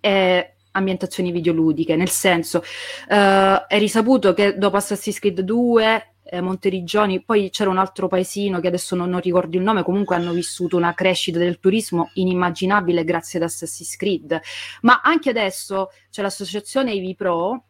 [0.00, 2.64] e ambientazioni videoludiche, nel senso,
[3.08, 8.60] eh, è risaputo che dopo Assassin's Creed 2 eh, Monteriggioni, poi c'era un altro paesino
[8.60, 13.04] che adesso non, non, ricordo il nome, comunque hanno vissuto una crescita del turismo inimmaginabile
[13.04, 14.40] grazie ad Assassin's Creed.
[14.82, 17.64] Ma anche adesso c'è l'associazione Ivi Pro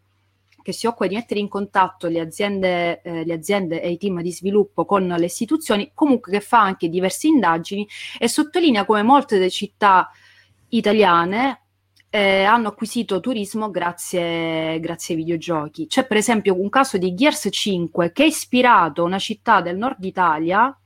[0.62, 4.23] che si occupa di mettere in contatto le aziende, eh, le aziende e i team
[4.23, 7.87] di sviluppo con le istituzioni, comunque che fa anche diverse indagini
[8.19, 10.11] e sottolinea come molte delle città
[10.69, 11.63] italiane
[12.14, 15.88] eh, hanno acquisito turismo grazie, grazie, ai videogiochi.
[15.88, 20.05] C'è per esempio un caso di Gears 5 che ha ispirato una città del nord
[20.05, 20.79] Italia,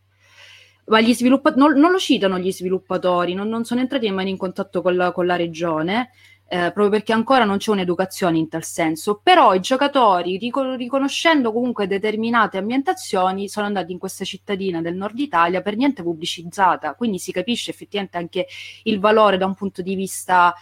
[0.87, 4.81] ma sviluppa- non, non, lo citano gli sviluppatori, non, non sono entrati nemmeno in contatto
[4.81, 6.13] con la, con la regione,
[6.49, 11.53] eh, proprio perché ancora non c'è un'educazione in tal senso, però i giocatori, ricon- riconoscendo
[11.53, 17.19] comunque determinate ambientazioni, sono andati in questa cittadina del nord Italia per niente pubblicizzata, quindi
[17.19, 18.47] si capisce effettivamente anche
[18.85, 20.55] il valore da un punto di vista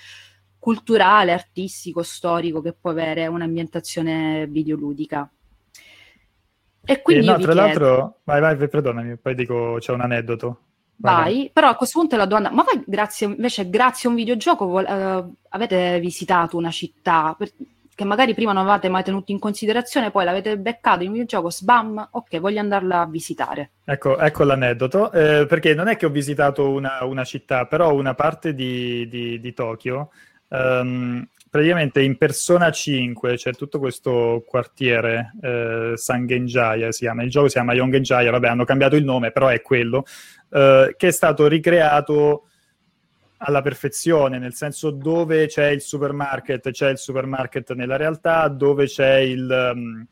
[0.67, 5.31] culturale, artistico, storico che può avere un'ambientazione videoludica.
[6.85, 7.61] E quindi eh, no, tra chiedo...
[7.61, 10.61] l'altro, vai, vai, perdonami, poi dico c'è un aneddoto.
[10.97, 11.51] Vai, vai.
[11.53, 14.81] però a questo punto la domanda, ma voi grazie, invece grazie a un videogioco vo-
[14.81, 17.53] uh, avete visitato una città per-
[17.95, 21.49] che magari prima non avevate mai tenuto in considerazione, poi l'avete beccato in un videogioco,
[21.49, 23.71] sbam, ok, voglio andarla a visitare.
[23.85, 28.15] Ecco, ecco l'aneddoto, eh, perché non è che ho visitato una, una città, però una
[28.15, 30.11] parte di, di, di Tokyo
[30.49, 37.47] Um, praticamente in Persona 5 c'è tutto questo quartiere, eh, Sangenjaya si chiama, il gioco
[37.47, 40.05] si chiama Yongenjaya, vabbè hanno cambiato il nome, però è quello,
[40.51, 42.49] eh, che è stato ricreato
[43.39, 49.17] alla perfezione, nel senso dove c'è il supermarket, c'è il supermarket nella realtà, dove c'è
[49.17, 50.07] il, um,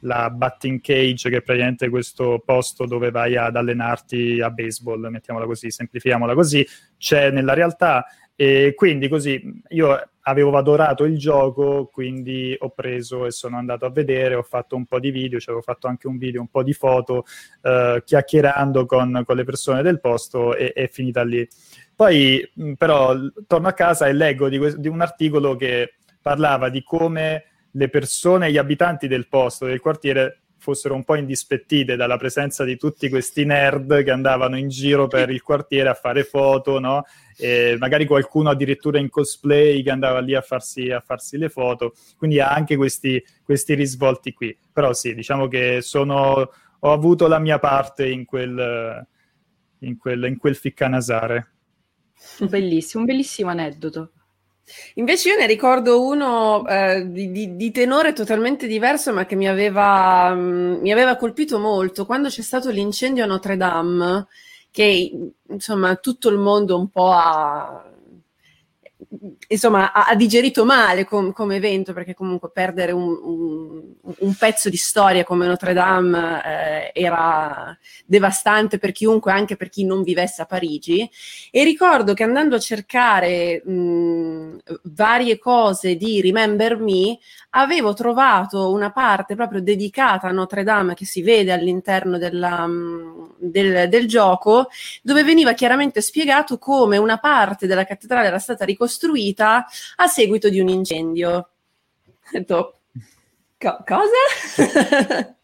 [0.00, 5.46] la batting cage, che è praticamente questo posto dove vai ad allenarti a baseball, mettiamola
[5.46, 8.04] così, semplifichiamola così, c'è nella realtà
[8.40, 13.90] e quindi così io avevo adorato il gioco, quindi ho preso e sono andato a
[13.90, 16.62] vedere, ho fatto un po' di video, ci avevo fatto anche un video, un po'
[16.62, 17.26] di foto,
[17.60, 21.46] eh, chiacchierando con, con, le persone del posto e è finita lì.
[21.94, 23.14] Poi però
[23.46, 28.50] torno a casa e leggo di, di un articolo che parlava di come le persone,
[28.50, 33.46] gli abitanti del posto, del quartiere, fossero un po' indispettite dalla presenza di tutti questi
[33.46, 37.04] nerd che andavano in giro per il quartiere a fare foto, no?
[37.36, 41.94] E magari qualcuno addirittura in cosplay che andava lì a farsi, a farsi le foto.
[42.18, 44.56] Quindi ha anche questi, questi, risvolti qui.
[44.70, 49.06] Però sì, diciamo che sono, ho avuto la mia parte in quel,
[49.78, 51.52] in quel, in quel ficcanasare.
[52.40, 54.12] Bellissimo, un bellissimo aneddoto.
[54.94, 59.48] Invece io ne ricordo uno eh, di, di, di, tenore totalmente diverso, ma che mi
[59.48, 64.26] aveva, mh, mi aveva colpito molto quando c'è stato l'incendio a Notre Dame,
[64.70, 67.84] che insomma tutto il mondo un po' ha
[69.48, 74.68] insomma, ha, ha, digerito male com, come evento, perché comunque perdere un, un, un, pezzo
[74.68, 80.42] di storia come Notre Dame eh, era devastante per chiunque, anche per chi non vivesse
[80.42, 81.08] a Parigi.
[81.50, 87.18] E ricordo che andando a cercare mh, varie cose di Remember Me,
[87.50, 92.68] avevo trovato una parte proprio dedicata a Notre Dame che si vede all'interno della,
[93.38, 94.68] del, del gioco,
[95.02, 100.60] dove veniva chiaramente spiegato come una parte della cattedrale era stata ricostruita a seguito di
[100.60, 101.30] un incendio.
[101.32, 102.80] Ho detto,
[103.58, 105.34] co- cosa?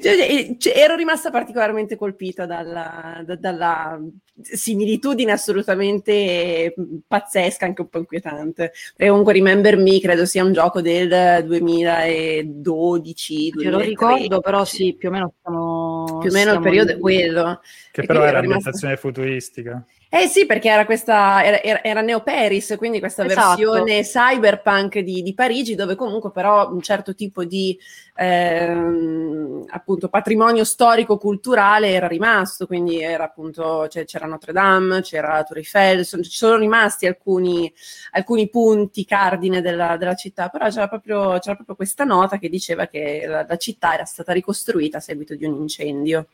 [0.00, 4.00] Cioè, cioè, ero rimasta particolarmente colpita dalla, da, dalla,
[4.40, 6.72] similitudine assolutamente
[7.06, 8.72] pazzesca, anche un po' inquietante.
[8.94, 13.54] Perché comunque Remember Me credo sia un gioco del 2012.
[13.58, 16.18] Ce lo ricordo, però sì, più o meno siamo...
[16.20, 17.60] Più o meno il periodo è quello.
[17.90, 19.08] Che però era ambientazione rimasta...
[19.08, 19.84] futuristica.
[20.18, 23.48] Eh sì, perché era questa, era, era Neo Paris, quindi questa esatto.
[23.48, 27.78] versione cyberpunk di, di, Parigi, dove comunque però un certo tipo di
[28.14, 35.58] ehm, appunto patrimonio storico-culturale era rimasto, quindi era appunto, cioè, c'era Notre Dame, c'era Tour
[35.58, 37.70] Eiffel, sono, ci sono rimasti alcuni,
[38.12, 42.86] alcuni punti cardine della, della città, però c'era proprio, c'era proprio, questa nota che diceva
[42.86, 46.26] che la, la città era stata ricostruita a seguito di un incendio.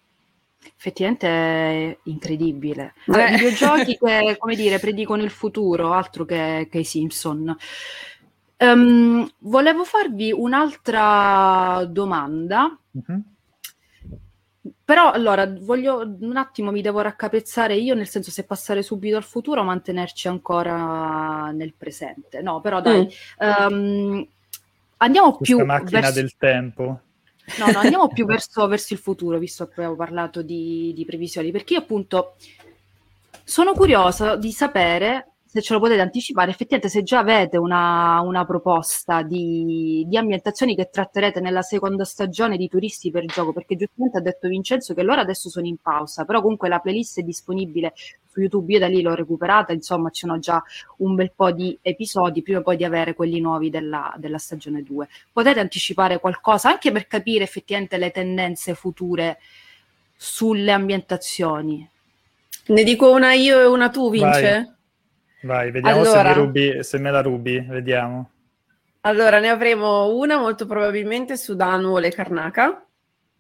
[0.77, 2.95] Effettivamente è incredibile.
[3.07, 3.31] Eh.
[3.31, 7.57] Videogiochi che, come dire, predicono il futuro, altro che, che i Simpson.
[8.59, 12.77] Um, volevo farvi un'altra domanda.
[12.91, 13.23] Uh-huh.
[14.85, 19.25] Però allora voglio un attimo mi devo raccapezzare io, nel senso se passare subito al
[19.25, 22.43] futuro o mantenerci ancora nel presente.
[22.43, 23.73] No, però dai, mm.
[23.73, 24.27] um,
[24.99, 26.21] andiamo Questa più macchina verso...
[26.21, 27.01] del tempo.
[27.59, 31.51] No, no, andiamo più verso, verso, il futuro, visto che abbiamo parlato di, di previsioni,
[31.51, 32.37] perché io appunto
[33.45, 38.47] sono curiosa di sapere se ce lo potete anticipare, effettivamente se già avete una, una
[38.47, 44.17] proposta di, di, ambientazioni che tratterete nella seconda stagione di Turisti per Gioco, perché giustamente
[44.17, 47.93] ha detto Vincenzo che loro adesso sono in pausa, però comunque la playlist è disponibile
[48.31, 50.65] su YouTube, io da lì l'ho recuperata, insomma ci sono già
[50.99, 55.07] un bel po' di episodi prima poi di avere quelli nuovi della, della stagione 2.
[55.35, 59.37] Potete anticipare qualcosa anche per capire effettivamente le tendenze future
[60.17, 61.87] sulle ambientazioni?
[62.69, 64.41] Ne dico una io e una tu, Vince?
[64.41, 64.81] Vai.
[65.43, 68.31] Vai, vediamo allora, se, rubi, se, me la rubi, vediamo.
[69.01, 72.87] Allora, ne avremo una molto probabilmente su Danuole Karnaka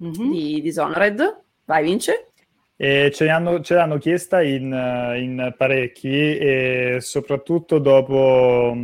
[0.03, 0.30] mm-hmm.
[0.30, 1.40] di Dishonored.
[1.64, 2.32] Vai, vince.
[2.76, 4.72] E ce, l'hanno, ce l'hanno chiesta in,
[5.16, 8.76] in, parecchi e soprattutto dopo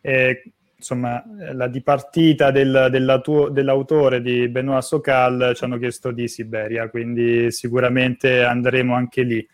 [0.00, 0.42] eh,
[0.76, 1.22] insomma,
[1.52, 8.94] la dipartita del, dell'autore di Benoît Socal ci hanno chiesto di Siberia, quindi sicuramente andremo
[8.94, 9.48] anche lì.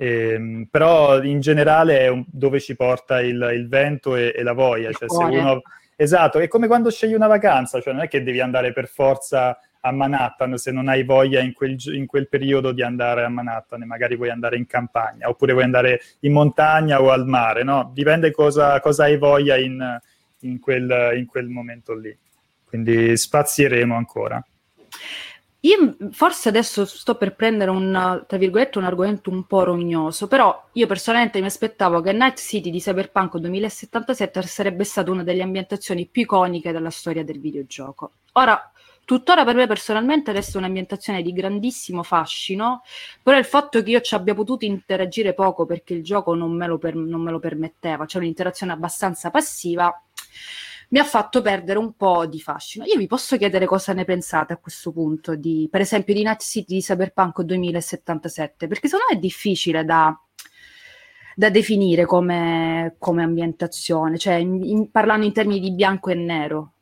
[0.00, 4.52] Eh, però in generale è un, dove ci porta il, il vento e, e, la
[4.52, 4.92] voglia.
[4.92, 5.60] Cioè, uno,
[5.96, 9.58] esatto, è come quando scegli una vacanza, cioè non è che devi andare per forza
[9.80, 13.82] a Manhattan se non hai voglia in quel, in quel periodo di andare a Manhattan
[13.82, 17.90] e magari vuoi andare in campagna oppure vuoi andare in montagna o al mare, no?
[17.92, 20.00] Dipende cosa, cosa hai voglia in,
[20.40, 22.16] in, quel, in quel momento lì.
[22.64, 24.44] Quindi spazieremo ancora.
[25.62, 30.68] Io forse adesso sto per prendere un, tra virgolette, un argomento un po' rognoso, però
[30.72, 36.06] io personalmente mi aspettavo che Night City di Cyberpunk 2077 sarebbe stata una delle ambientazioni
[36.06, 38.12] più iconiche della storia del videogioco.
[38.34, 38.70] Ora,
[39.04, 42.82] tuttora per me personalmente resta un'ambientazione di grandissimo fascino,
[43.20, 46.68] però il fatto che io ci abbia potuto interagire poco perché il gioco non me
[46.68, 49.92] lo, per, non me lo permetteva, cioè un'interazione abbastanza passiva,
[50.88, 52.84] mi ha fatto perdere un po' di fascino.
[52.84, 56.42] Io vi posso chiedere cosa ne pensate a questo punto, di, per esempio, di Night
[56.42, 60.18] City di Cyberpunk 2077, perché secondo me è difficile da,
[61.34, 66.72] da definire come, come, ambientazione, cioè in, in, parlando in termini di bianco e nero.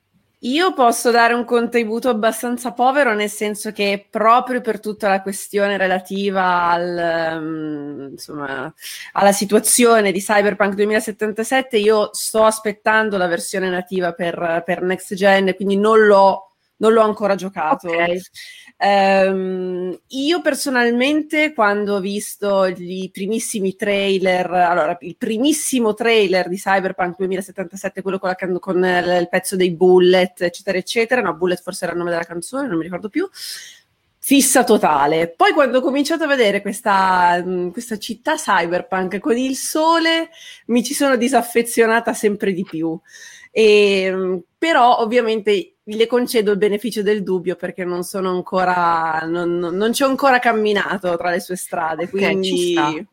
[0.47, 5.77] Io posso dare un contributo abbastanza povero, nel senso che proprio per tutta la questione
[5.77, 8.73] relativa al, um, insomma,
[9.13, 15.53] alla situazione di Cyberpunk 2077, io sto aspettando la versione nativa per, per Next Gen,
[15.57, 16.43] quindi non l'ho
[16.79, 17.89] non l'ho ancora giocato.
[17.89, 18.21] Okay.
[18.79, 27.17] Um, io personalmente, quando ho visto i primissimi trailer, allora il primissimo trailer di Cyberpunk
[27.17, 31.95] 2077, quello con, la, con il, pezzo dei bullet, eccetera, eccetera, no, bullet forse era
[31.95, 33.29] il nome della canzone, non mi ricordo più.
[34.19, 35.33] Fissa totale.
[35.35, 40.31] Poi, quando ho cominciato a vedere questa, questa città cyberpunk con il sole,
[40.67, 42.99] mi ci sono disaffezionata sempre di più.
[43.53, 49.93] E, però, ovviamente, le concedo il beneficio del dubbio perché non sono ancora, non, non
[49.93, 52.75] ci ho ancora camminato tra le sue strade, quindi...
[52.77, 53.07] Okay,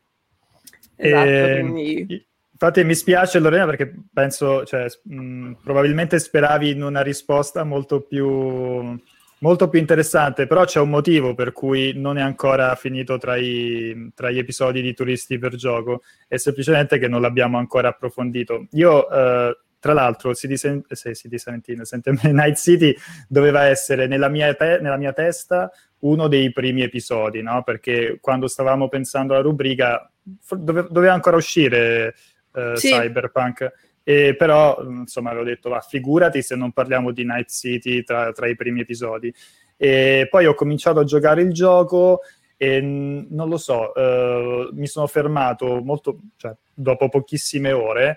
[0.96, 1.58] esatto, e...
[1.60, 2.26] quindi...
[2.54, 8.96] Infatti mi spiace Lorena perché penso, cioè, mh, probabilmente speravi in una risposta molto più,
[9.38, 14.10] molto più interessante, però c'è un motivo per cui non è ancora finito tra, i,
[14.14, 18.66] tra gli episodi di Turisti per Gioco, è semplicemente che non l'abbiamo ancora approfondito.
[18.70, 22.96] Io eh, tra l'altro, City, Sen- eh, City 17, Night City
[23.28, 27.62] doveva essere nella mia, te- nella mia testa uno dei primi episodi, no?
[27.62, 32.14] Perché quando stavamo pensando alla rubrica dove- doveva ancora uscire
[32.54, 32.92] eh, sì.
[32.92, 33.72] Cyberpunk.
[34.02, 38.48] E però, insomma, avevo detto, va, figurati se non parliamo di Night City tra, tra
[38.48, 39.34] i primi episodi.
[39.76, 42.20] E poi ho cominciato a giocare il gioco
[42.56, 48.16] e non lo so, uh, mi sono fermato molto, cioè, dopo pochissime ore,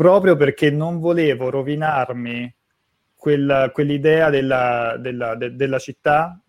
[0.00, 2.50] proprio perché non volevo rovinarmi
[3.14, 6.40] quella, quell'idea della, della, de, della città,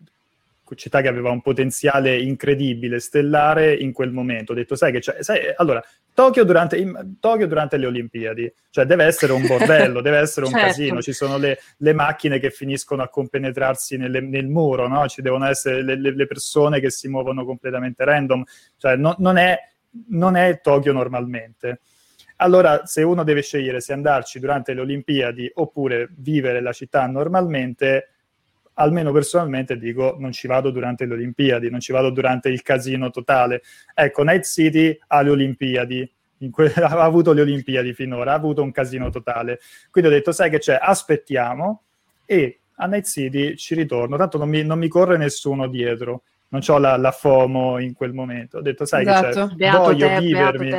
[0.74, 4.52] città che aveva un potenziale incredibile, stellare in quel momento.
[4.52, 5.84] Ho detto, sai che c'è, sai, allora,
[6.14, 10.52] Tokyo durante, in, Tokyo durante, le Olimpiadi, cioè deve essere un bordello, deve essere un
[10.56, 10.68] certo.
[10.68, 15.06] casino, ci sono le, le, macchine che finiscono a compenetrarsi nelle, nel muro, no?
[15.08, 18.44] ci devono essere le, le, persone che si muovono completamente random,
[18.78, 19.58] cioè no, non, è,
[20.08, 21.80] non è Tokyo normalmente.
[22.42, 28.08] Allora, se uno deve scegliere se andarci durante le Olimpiadi oppure vivere la città normalmente,
[28.74, 33.10] almeno personalmente dico non ci vado durante le Olimpiadi, non ci vado durante il casino
[33.10, 33.62] totale.
[33.94, 36.12] Ecco, Night City ha le Olimpiadi,
[36.50, 39.60] que- ha avuto le Olimpiadi finora, ha avuto un casino totale.
[39.92, 41.82] Quindi ho detto, sai che c'è, aspettiamo
[42.26, 46.60] e a Night City ci ritorno, tanto non mi, non mi corre nessuno dietro, non
[46.66, 48.58] ho la, la, FOMO in quel momento.
[48.58, 49.20] Ho detto, sai esatto.
[49.20, 49.54] che c'è, esatto.
[49.54, 50.70] beato voglio te, vivermi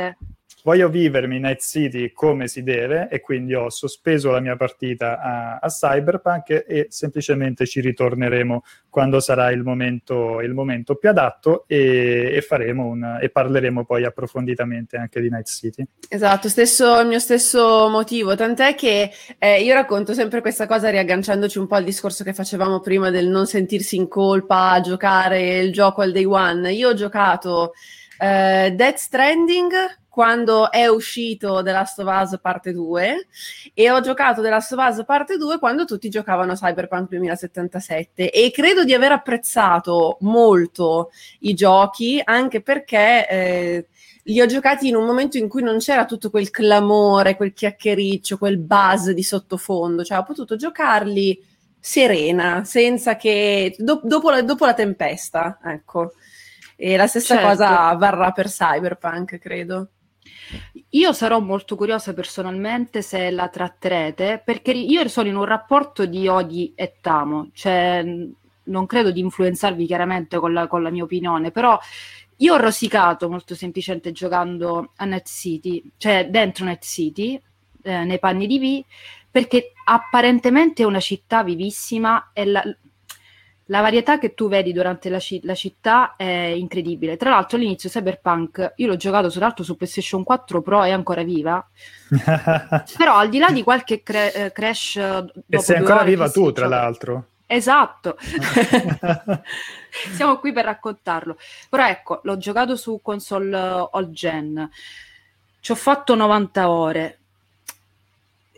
[0.64, 5.58] voglio vivermi Night City come si deve e quindi ho sospeso la mia partita a,
[5.60, 12.42] a Cyberpunk e semplicemente ci ritorneremo quando sarà il momento, il momento più adatto e,
[12.48, 15.84] e, un, e, parleremo poi approfonditamente anche di Night City.
[16.08, 21.58] Esatto, stesso, il mio stesso motivo, tant'è che eh, io racconto sempre questa cosa riagganciandoci
[21.58, 25.72] un po' al discorso che facevamo prima del non sentirsi in colpa a giocare il
[25.72, 26.72] gioco al day one.
[26.72, 27.72] Io ho giocato
[28.18, 29.72] eh, Death Stranding
[30.08, 33.26] quando è uscito The Last of Us parte 2
[33.74, 38.50] e ho giocato The Last of Us parte 2 quando tutti giocavano Cyberpunk 2077 e
[38.52, 41.10] credo di aver apprezzato molto
[41.40, 43.86] i giochi anche perché eh,
[44.24, 48.38] li ho giocati in un momento in cui non c'era tutto quel clamore, quel chiacchiericcio,
[48.38, 51.42] quel buzz di sottofondo, cioè ho potuto giocarli
[51.78, 56.12] serena, senza che do- dopo, la, dopo la tempesta, ecco.
[56.76, 57.48] E la stessa certo.
[57.50, 59.88] cosa varrà per Cyberpunk, credo.
[60.90, 66.28] Io sarò molto curiosa personalmente se la tratterete, perché io sono in un rapporto di
[66.28, 68.04] odi e tamo, cioè
[68.64, 71.78] non credo di influenzarvi chiaramente con la, con la mia opinione, però
[72.36, 77.40] io ho rosicato molto semplicemente giocando a Net City, cioè dentro Net City,
[77.82, 78.84] eh, nei panni di V,
[79.30, 82.62] perché apparentemente è una città vivissima e la,
[83.66, 87.16] la varietà che tu vedi durante la, ci- la, città è incredibile.
[87.16, 91.66] Tra l'altro, all'inizio Cyberpunk io l'ho giocato soltanto su PlayStation 4 Pro, è ancora viva.
[92.96, 94.96] Però al di là di qualche cre- eh, crash.
[95.48, 96.76] E sei ancora viva tu, tra gioca...
[96.76, 97.24] l'altro.
[97.46, 98.16] Esatto,
[100.14, 101.36] siamo qui per raccontarlo.
[101.68, 103.56] Però ecco, l'ho giocato su console
[103.90, 104.68] all gen,
[105.60, 107.18] ci ho fatto 90 ore.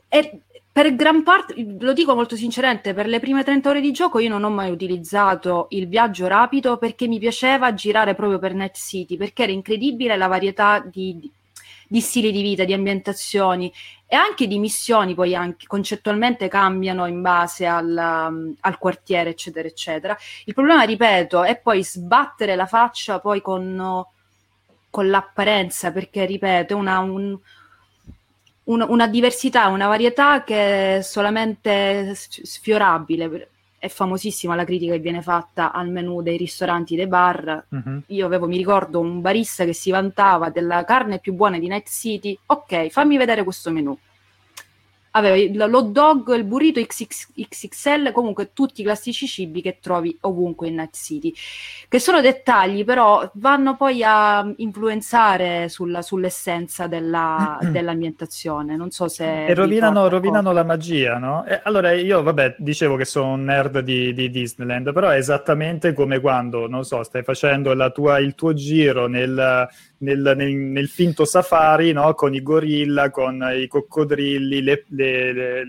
[0.08, 0.40] E
[0.76, 4.28] per gran parte, lo dico molto sinceramente, per le prime 30 ore di gioco io
[4.28, 9.16] non ho mai utilizzato il viaggio rapido perché mi piaceva girare proprio per Net City,
[9.16, 11.32] perché era incredibile la varietà di, di,
[11.88, 13.72] di stili di vita, di ambientazioni
[14.06, 19.66] e anche di missioni, poi anche concettualmente cambiano in base al, um, al quartiere, eccetera,
[19.66, 20.14] eccetera.
[20.44, 24.04] Il problema, ripeto, è poi sbattere la faccia poi con,
[24.90, 26.98] con l'apparenza, perché, ripeto, è una...
[26.98, 27.38] Un,
[28.66, 33.50] un, una diversità, una varietà che è solamente sfiorabile.
[33.78, 37.66] È famosissima la critica che viene fatta al menù dei ristoranti, dei bar.
[37.68, 38.02] Uh-huh.
[38.06, 41.88] Io avevo, mi ricordo, un barista che si vantava della carne più buona di Night
[41.88, 42.36] City.
[42.46, 43.96] Ok, fammi vedere questo menù
[45.16, 50.68] aveva l'hot dog, il burrito XX, XXL, comunque tutti i classici cibi che trovi ovunque
[50.68, 51.32] in Night City,
[51.88, 59.46] che sono dettagli però vanno poi a influenzare sulla, sull'essenza della, dell'ambientazione, non so se...
[59.46, 61.44] E rovinano, rovinano la magia, no?
[61.46, 65.94] E allora io, vabbè, dicevo che sono un nerd di, di, Disneyland, però è esattamente
[65.94, 71.24] come quando, non so, stai facendo tua, il tuo giro nel nel, nel, nel finto
[71.24, 72.14] safari, no?
[72.14, 75.64] con i gorilla, con i coccodrilli, le, le, le,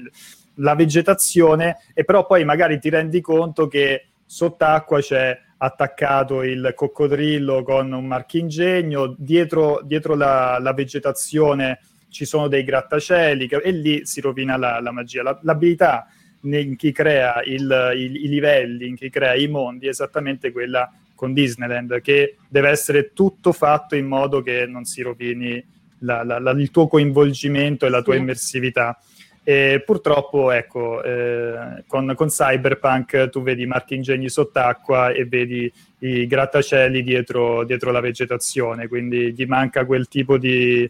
[0.56, 7.64] la vegetazione, e però poi magari ti rendi conto che sott'acqua c'è attaccato il coccodrillo
[7.64, 14.22] con un marchingegno, dietro, dietro la, la, vegetazione ci sono dei grattacieli e lì si
[14.22, 15.24] rovina la, la magia.
[15.24, 16.08] La, l'abilità
[16.42, 20.92] in chi crea il, il, i livelli, in chi crea i mondi, è esattamente quella
[21.18, 25.62] con Disneyland, che deve essere tutto fatto in modo che non si rovini
[26.00, 28.20] la, la, la, il tuo coinvolgimento e la tua sì.
[28.20, 29.00] immersività.
[29.44, 37.02] E purtroppo, ecco, eh, con, con, Cyberpunk tu vedi marchingegni sott'acqua e vedi i grattacieli
[37.02, 40.90] dietro, dietro, la vegetazione, quindi gli manca quel tipo di,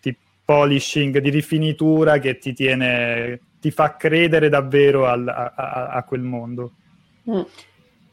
[0.00, 6.02] di polishing, di rifinitura che ti tiene, ti fa credere davvero al, a, a, a
[6.04, 6.72] quel mondo.
[7.30, 7.40] Mm.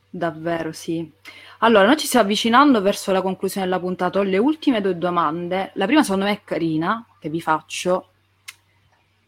[0.10, 1.12] Davvero, sì.
[1.60, 4.20] Allora, noi ci stiamo avvicinando verso la conclusione della puntata.
[4.20, 5.72] Ho le ultime due domande.
[5.76, 8.10] La prima, secondo me, è carina, che vi faccio.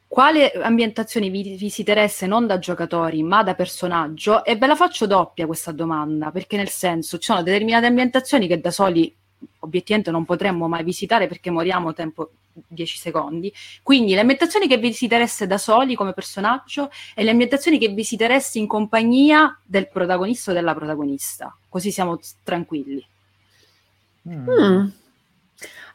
[0.07, 4.43] Quale ambientazioni vi visitereste non da giocatori, ma da personaggio?
[4.43, 8.59] E ve la faccio doppia questa domanda, perché nel senso ci sono determinate ambientazioni che
[8.59, 9.15] da soli
[9.59, 12.31] obiettivamente non potremmo mai visitare perché moriamo tempo
[12.67, 13.53] 10 secondi.
[13.83, 18.67] Quindi le ambientazioni che visitereste da soli come personaggio e le ambientazioni che visiteresti in
[18.67, 21.55] compagnia del protagonista o della protagonista.
[21.67, 23.05] Così siamo tranquilli.
[24.27, 24.87] Mm.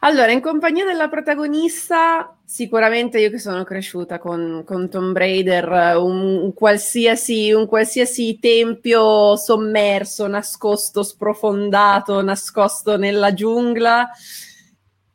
[0.01, 6.53] Allora, in compagnia della protagonista, sicuramente io che sono cresciuta con, con Tomb Raider, un,
[6.53, 14.07] qualsiasi, un qualsiasi tempio sommerso, nascosto, sprofondato, nascosto nella giungla,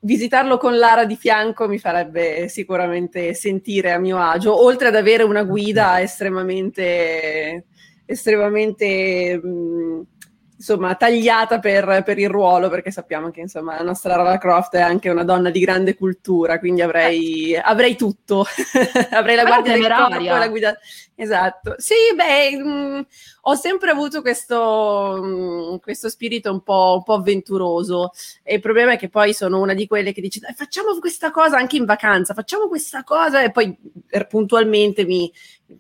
[0.01, 5.23] visitarlo con Lara di fianco mi farebbe sicuramente sentire a mio agio, oltre ad avere
[5.23, 7.67] una guida estremamente,
[8.07, 10.03] estremamente mh,
[10.61, 14.81] insomma, tagliata per, per, il ruolo, perché sappiamo che insomma, la nostra Lara Croft è
[14.81, 18.45] anche una donna di grande cultura, quindi avrei, avrei tutto.
[19.11, 20.79] avrei la guardia del corpo la guida.
[21.23, 21.75] Esatto.
[21.77, 23.07] Sì, beh, mh,
[23.43, 28.13] ho sempre avuto questo, mh, questo spirito un po', un po', avventuroso.
[28.43, 31.59] E il problema è che poi sono una di quelle che dice: facciamo questa cosa
[31.59, 33.77] anche in vacanza, facciamo questa cosa, e poi
[34.09, 35.31] er, puntualmente mi,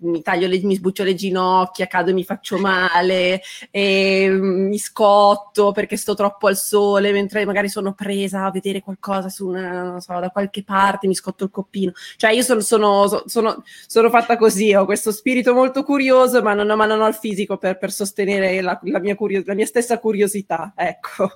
[0.00, 5.96] mi le, mi sbuccio le ginocchia, cado e mi faccio male, e mi scotto perché
[5.96, 10.62] sto troppo al sole, mentre magari sono presa a vedere qualcosa una, so, da qualche
[10.64, 11.92] parte, mi scotto il coppino.
[12.16, 16.66] Cioè, io sono, sono, sono, sono fatta così, ho questo spirito molto curioso, ma non,
[16.76, 19.98] ma non ho il fisico per, per sostenere la, la, mia curio- la mia stessa
[19.98, 21.30] curiosità, ecco.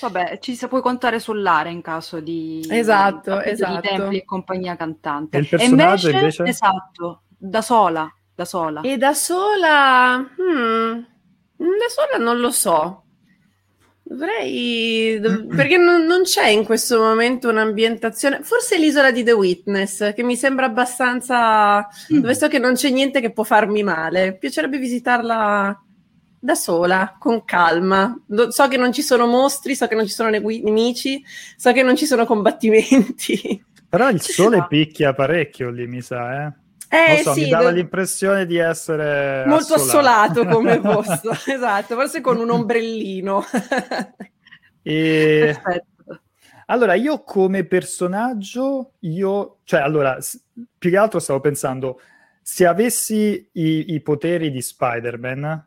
[0.00, 3.80] Vabbè, ci si può contare sull'area in caso di, esatto, esatto.
[3.80, 5.36] di templi e compagnia cantante.
[5.36, 6.42] E il personaggio e invece, invece?
[6.44, 8.80] Esatto, da sola, da sola.
[8.82, 10.16] E da sola...
[10.18, 11.02] Hmm,
[11.56, 13.03] da sola non lo so.
[14.06, 15.18] Dovrei...
[15.56, 18.40] perché non, non, c'è in questo momento un'ambientazione...
[18.42, 21.88] Forse l'isola di The Witness, che mi sembra abbastanza...
[22.12, 22.18] Mm.
[22.18, 24.36] dove so che non c'è niente che può farmi male.
[24.36, 25.82] Piacerebbe visitarla
[26.38, 28.14] da sola, con calma.
[28.50, 31.24] So che non ci sono mostri, so che non ci sono nemici,
[31.56, 33.64] so che non ci sono combattimenti.
[33.88, 36.52] Però il sole picchia parecchio lì, mi sa, eh?
[36.94, 37.76] Eh, so, sì, mi dava do...
[37.76, 43.44] l'impressione di essere molto assolato, assolato come posto, esatto, forse con un ombrellino.
[44.82, 45.60] e...
[46.66, 50.16] Allora, io come personaggio, io, cioè, allora,
[50.78, 52.00] più che altro stavo pensando,
[52.40, 55.66] se avessi i, i poteri di Spider-Man,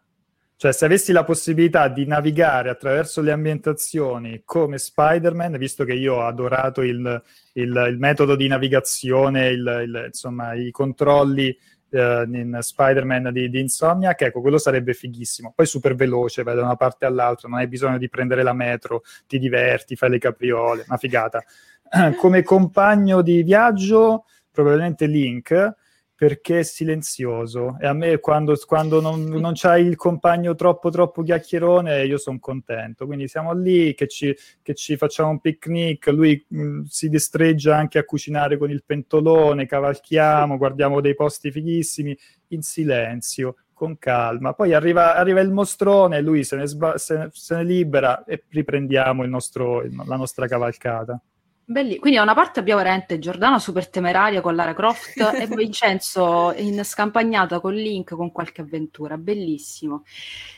[0.58, 6.16] cioè, se avessi la possibilità di navigare attraverso le ambientazioni come Spider-Man, visto che io
[6.16, 7.22] ho adorato il,
[7.54, 11.56] il, il metodo di navigazione, il, insomma, i controlli
[11.92, 15.54] eh, in Spider-Man di, di Insomniac, ecco, quello sarebbe fighissimo.
[15.56, 19.04] Poi super veloce, vai da una parte all'altra, non hai bisogno di prendere la metro,
[19.28, 21.44] ti diverti, fai le capriole, una figata.
[22.18, 25.76] come compagno di viaggio, probabilmente Link,
[26.18, 27.78] perché è silenzioso.
[27.80, 32.40] E a me quando, quando non, non c'hai il compagno troppo troppo chiacchierone io sono
[32.40, 33.06] contento.
[33.06, 37.78] Quindi siamo lì che ci, che ci facciamo un picnic lui mh, mm, si distreggia
[37.78, 44.54] anche a cucinare con il pentolone cavalchiamo guardiamo dei posti fighissimi in silenzio con calma.
[44.54, 49.24] Poi arriva, arriva il mostrone lui se ne, sba- se, se ne libera e riprendiamo
[49.26, 51.22] nostro, la nostra cavalcata
[51.70, 51.98] Belli.
[51.98, 56.82] Quindi da una parte abbiamo veramente Giordano super temeraria con Lara Croft e Vincenzo in
[56.86, 60.06] scampagnata con Link con qualche avventura, bellissimo.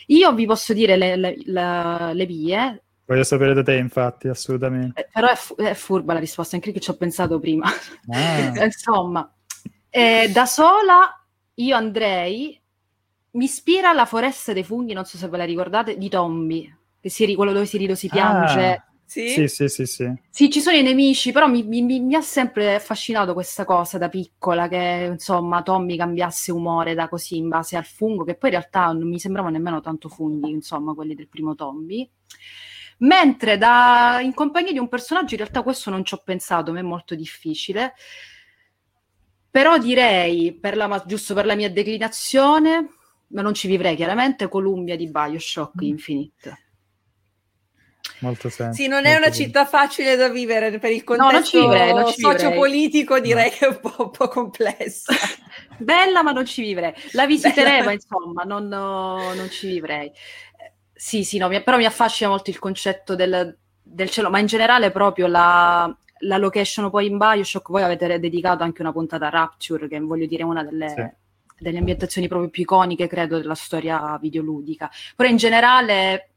[0.08, 2.84] Io vi posso dire le, le, le, le vie.
[3.08, 5.02] Voglio sapere da te, infatti, assolutamente.
[5.02, 7.68] Eh, però è, fu- è, furba la risposta, anche che ci ho pensato prima.
[8.10, 8.54] Ah.
[8.64, 9.34] Insomma,
[9.90, 12.62] eh, da sola io andrei,
[13.32, 17.10] mi ispira la foresta dei funghi, non so se ve la ricordate, di Tombi, che
[17.10, 18.62] si, quello dove si si piange.
[18.62, 19.30] Ah sì?
[19.30, 20.14] Sì, sì, sì, sì.
[20.30, 24.08] Sì, ci sono i nemici, però mi, mi, mi, ha sempre affascinato questa cosa da
[24.08, 28.58] piccola, che insomma Tommy cambiasse umore da così in base al fungo, che poi in
[28.58, 32.08] realtà non mi sembravano nemmeno tanto funghi, insomma, quelli del primo Tommy.
[33.00, 36.78] Mentre da, in compagnia di un personaggio, in realtà questo non ci ho pensato, mi
[36.78, 37.96] è molto difficile.
[39.50, 42.90] Però direi, per la, giusto per la mia declinazione,
[43.30, 45.88] ma non ci vivrei chiaramente, Columbia di Bioshock mm.
[45.88, 46.69] Infinite
[48.20, 48.82] molto senso.
[48.82, 53.50] Sì, non è una città facile da vivere per il contesto no, vivrei, sociopolitico, direi
[53.50, 53.56] no.
[53.56, 55.14] che è un po', un po', complessa.
[55.78, 56.94] Bella, ma non ci vivrei.
[57.12, 60.12] La visiterei, ma insomma, non, no, non, ci vivrei.
[60.94, 64.48] Sì, sì, no, mi, però mi affascina molto il concetto del, del cielo, ma in
[64.48, 67.70] generale proprio la, la, location poi in Bioshock.
[67.70, 70.90] Voi avete dedicato anche una puntata a Rapture, che voglio dire una delle...
[70.90, 71.28] Sì
[71.60, 74.90] delle ambientazioni proprio più iconiche, credo, della storia videoludica.
[75.14, 76.30] Però in generale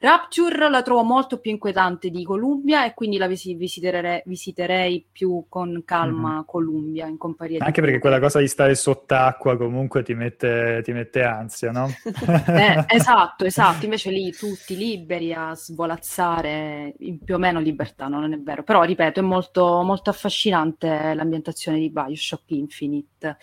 [0.00, 5.46] Rapture la trovo molto più inquietante di Columbia e quindi la vis- visiterei, visiterei più
[5.48, 6.44] con calma mm-hmm.
[6.46, 11.24] Columbia in compagnia Anche perché quella cosa di stare sott'acqua comunque ti mette, ti mette
[11.24, 11.88] ansia, no?
[12.06, 13.86] eh, esatto, esatto.
[13.86, 18.20] Invece lì tutti liberi a svolazzare in più o meno libertà, no?
[18.20, 18.62] non è vero.
[18.62, 23.36] Però, ripeto, è molto, molto affascinante l'ambientazione di Bioshock Infinite.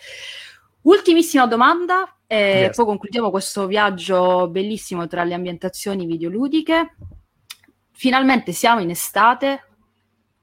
[0.86, 2.76] Ultimissima domanda, e yes.
[2.76, 6.96] poi concludiamo questo viaggio bellissimo tra le ambientazioni videoludiche.
[7.92, 9.62] Finalmente siamo in estate.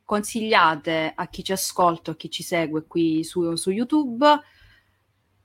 [0.06, 4.26] Consigliate a chi ci ascolta, a chi ci segue qui su, su YouTube.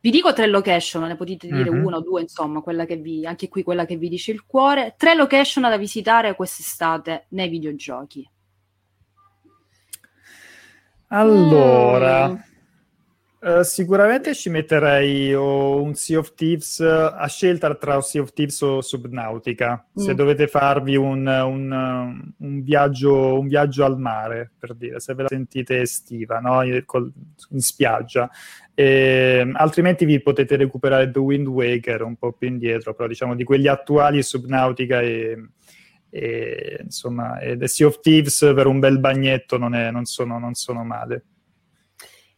[0.01, 1.85] Vi dico tre location, ne potete dire mm-hmm.
[1.85, 4.95] una o due, insomma, quella che vi, anche qui quella che vi dice il cuore.
[4.97, 8.29] Tre location da visitare quest'estate nei videogiochi.
[11.09, 12.37] Allora, mm.
[13.41, 18.33] Uh, sicuramente ci metterei oh, un Sea of Thieves uh, a scelta tra Sea of
[18.33, 19.87] Thieves o Subnautica.
[19.97, 20.03] Mm.
[20.03, 25.23] Se dovete farvi un, un, un, viaggio, un, viaggio, al mare, per dire, se ve
[25.23, 26.63] la sentite estiva, no?
[26.65, 26.85] in,
[27.51, 28.29] in spiaggia.
[28.75, 33.45] E, altrimenti vi potete recuperare The Wind Waker un po' più indietro, però diciamo di
[33.45, 35.51] quelli attuali Subnautica e,
[36.11, 40.41] e insomma, e The Sea of Thieves per un bel bagnetto non, è, non, sono,
[40.41, 41.23] non sono male.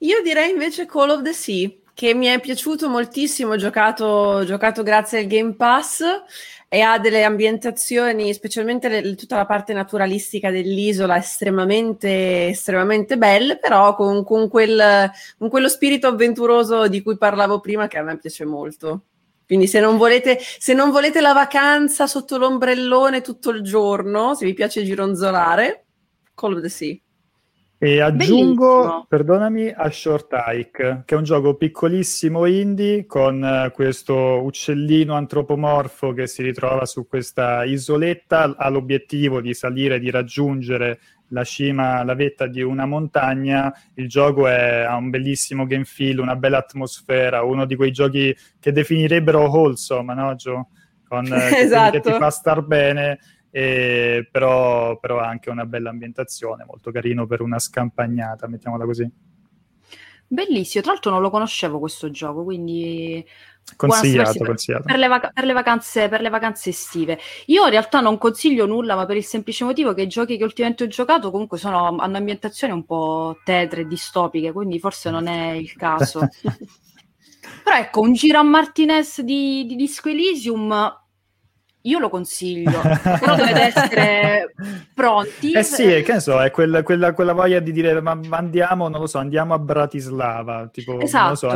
[0.03, 4.83] Io direi invece Call of the Sea, che mi è piaciuto moltissimo, ho giocato, giocato
[4.83, 6.03] grazie al Game Pass
[6.71, 13.95] e ha delle ambientazioni, specialmente le, tutta la parte naturalistica dell'isola, estremamente, estremamente belle, però
[13.95, 18.47] con, con, quel, con quello spirito avventuroso di cui parlavo prima che a me piace
[18.47, 19.03] molto.
[19.45, 24.47] Quindi se non, volete, se non volete la vacanza sotto l'ombrellone tutto il giorno, se
[24.47, 25.85] vi piace gironzolare,
[26.35, 26.97] Call of the Sea.
[27.83, 29.07] E aggiungo, Bellissimo.
[29.09, 36.13] perdonami, a Short Hike, che è un gioco piccolissimo indie con uh, questo uccellino antropomorfo
[36.13, 42.15] che si ritrova su questa isoletta, ha l'obiettivo di salire, di raggiungere la cima, la
[42.15, 43.73] vetta di una montagna.
[43.95, 48.37] Il gioco è, ha un bellissimo game feel, una bella atmosfera, uno di quei giochi
[48.61, 50.69] che definirebbero wholesome, no Gio?
[51.09, 51.99] Con, eh, esatto.
[51.99, 53.19] che ti fa star bene
[53.51, 59.11] e, però, però ha anche una bella ambientazione, molto carino per una scampagnata, mettiamola così.
[60.33, 63.27] Bellissimo, tra l'altro non lo conoscevo questo gioco, quindi
[63.75, 64.85] consigliato, per, consigliato.
[64.85, 67.19] Per, le vac- per, le vacanze, per, le vacanze, estive.
[67.47, 70.45] Io in realtà non consiglio nulla, ma per il semplice motivo che i giochi che
[70.45, 75.51] ultimamente ho giocato comunque sono, hanno ambientazioni un po' tetre, distopiche, quindi forse non è
[75.51, 76.21] il caso.
[77.65, 80.97] Però ecco, un giro a Martinez di, di Disco Elysium
[81.83, 84.55] io lo consiglio, però dovete essere
[84.93, 85.53] pronti.
[85.53, 89.01] Eh sì, che ne so, è quella, quella, quella voglia di dire ma, andiamo, non
[89.01, 90.69] lo so, andiamo a Bratislava.
[90.71, 91.49] Tipo, esatto, so,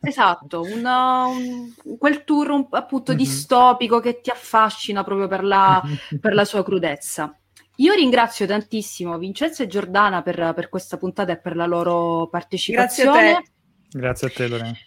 [0.00, 3.20] esatto una, un, quel tour un, appunto mm-hmm.
[3.20, 5.82] distopico che ti affascina proprio per la,
[6.20, 7.34] per la sua crudezza.
[7.76, 13.18] Io ringrazio tantissimo Vincenzo e Giordana per, per, questa puntata e per la loro partecipazione.
[13.18, 13.98] Grazie a te.
[13.98, 14.78] Grazie a te Lorena.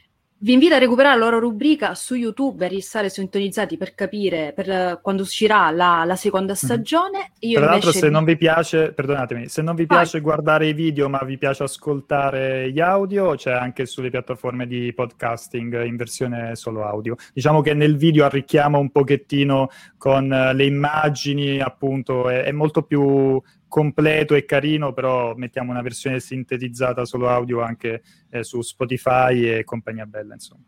[0.43, 4.99] Vi invito a recuperare la loro rubrica su YouTube e restare sintonizzati per capire per
[5.01, 6.57] quando uscirà la, la seconda mhm.
[6.57, 7.31] stagione.
[7.39, 8.11] Io Tra l'altro, se vi...
[8.11, 12.69] non vi piace, perdonatemi, se non vi piace guardare i video ma vi piace ascoltare
[12.73, 17.15] gli audio, c'è anche sulle piattaforme di podcasting in versione solo audio.
[17.33, 23.41] Diciamo che nel video arricchiamo un pochettino con le immagini, appunto, è, è molto più
[23.73, 29.63] completo e carino, però mettiamo una versione sintetizzata solo audio anche eh, su Spotify e
[29.63, 30.61] compagnia bella, insomma.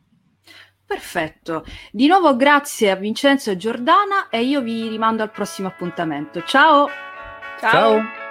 [0.83, 1.63] Perfetto.
[1.91, 6.41] Di nuovo grazie a Vincenzo e Giordana e io vi rimando al prossimo appuntamento.
[6.41, 6.87] Ciao.
[7.59, 7.69] Ciao.
[7.69, 8.24] Ciao.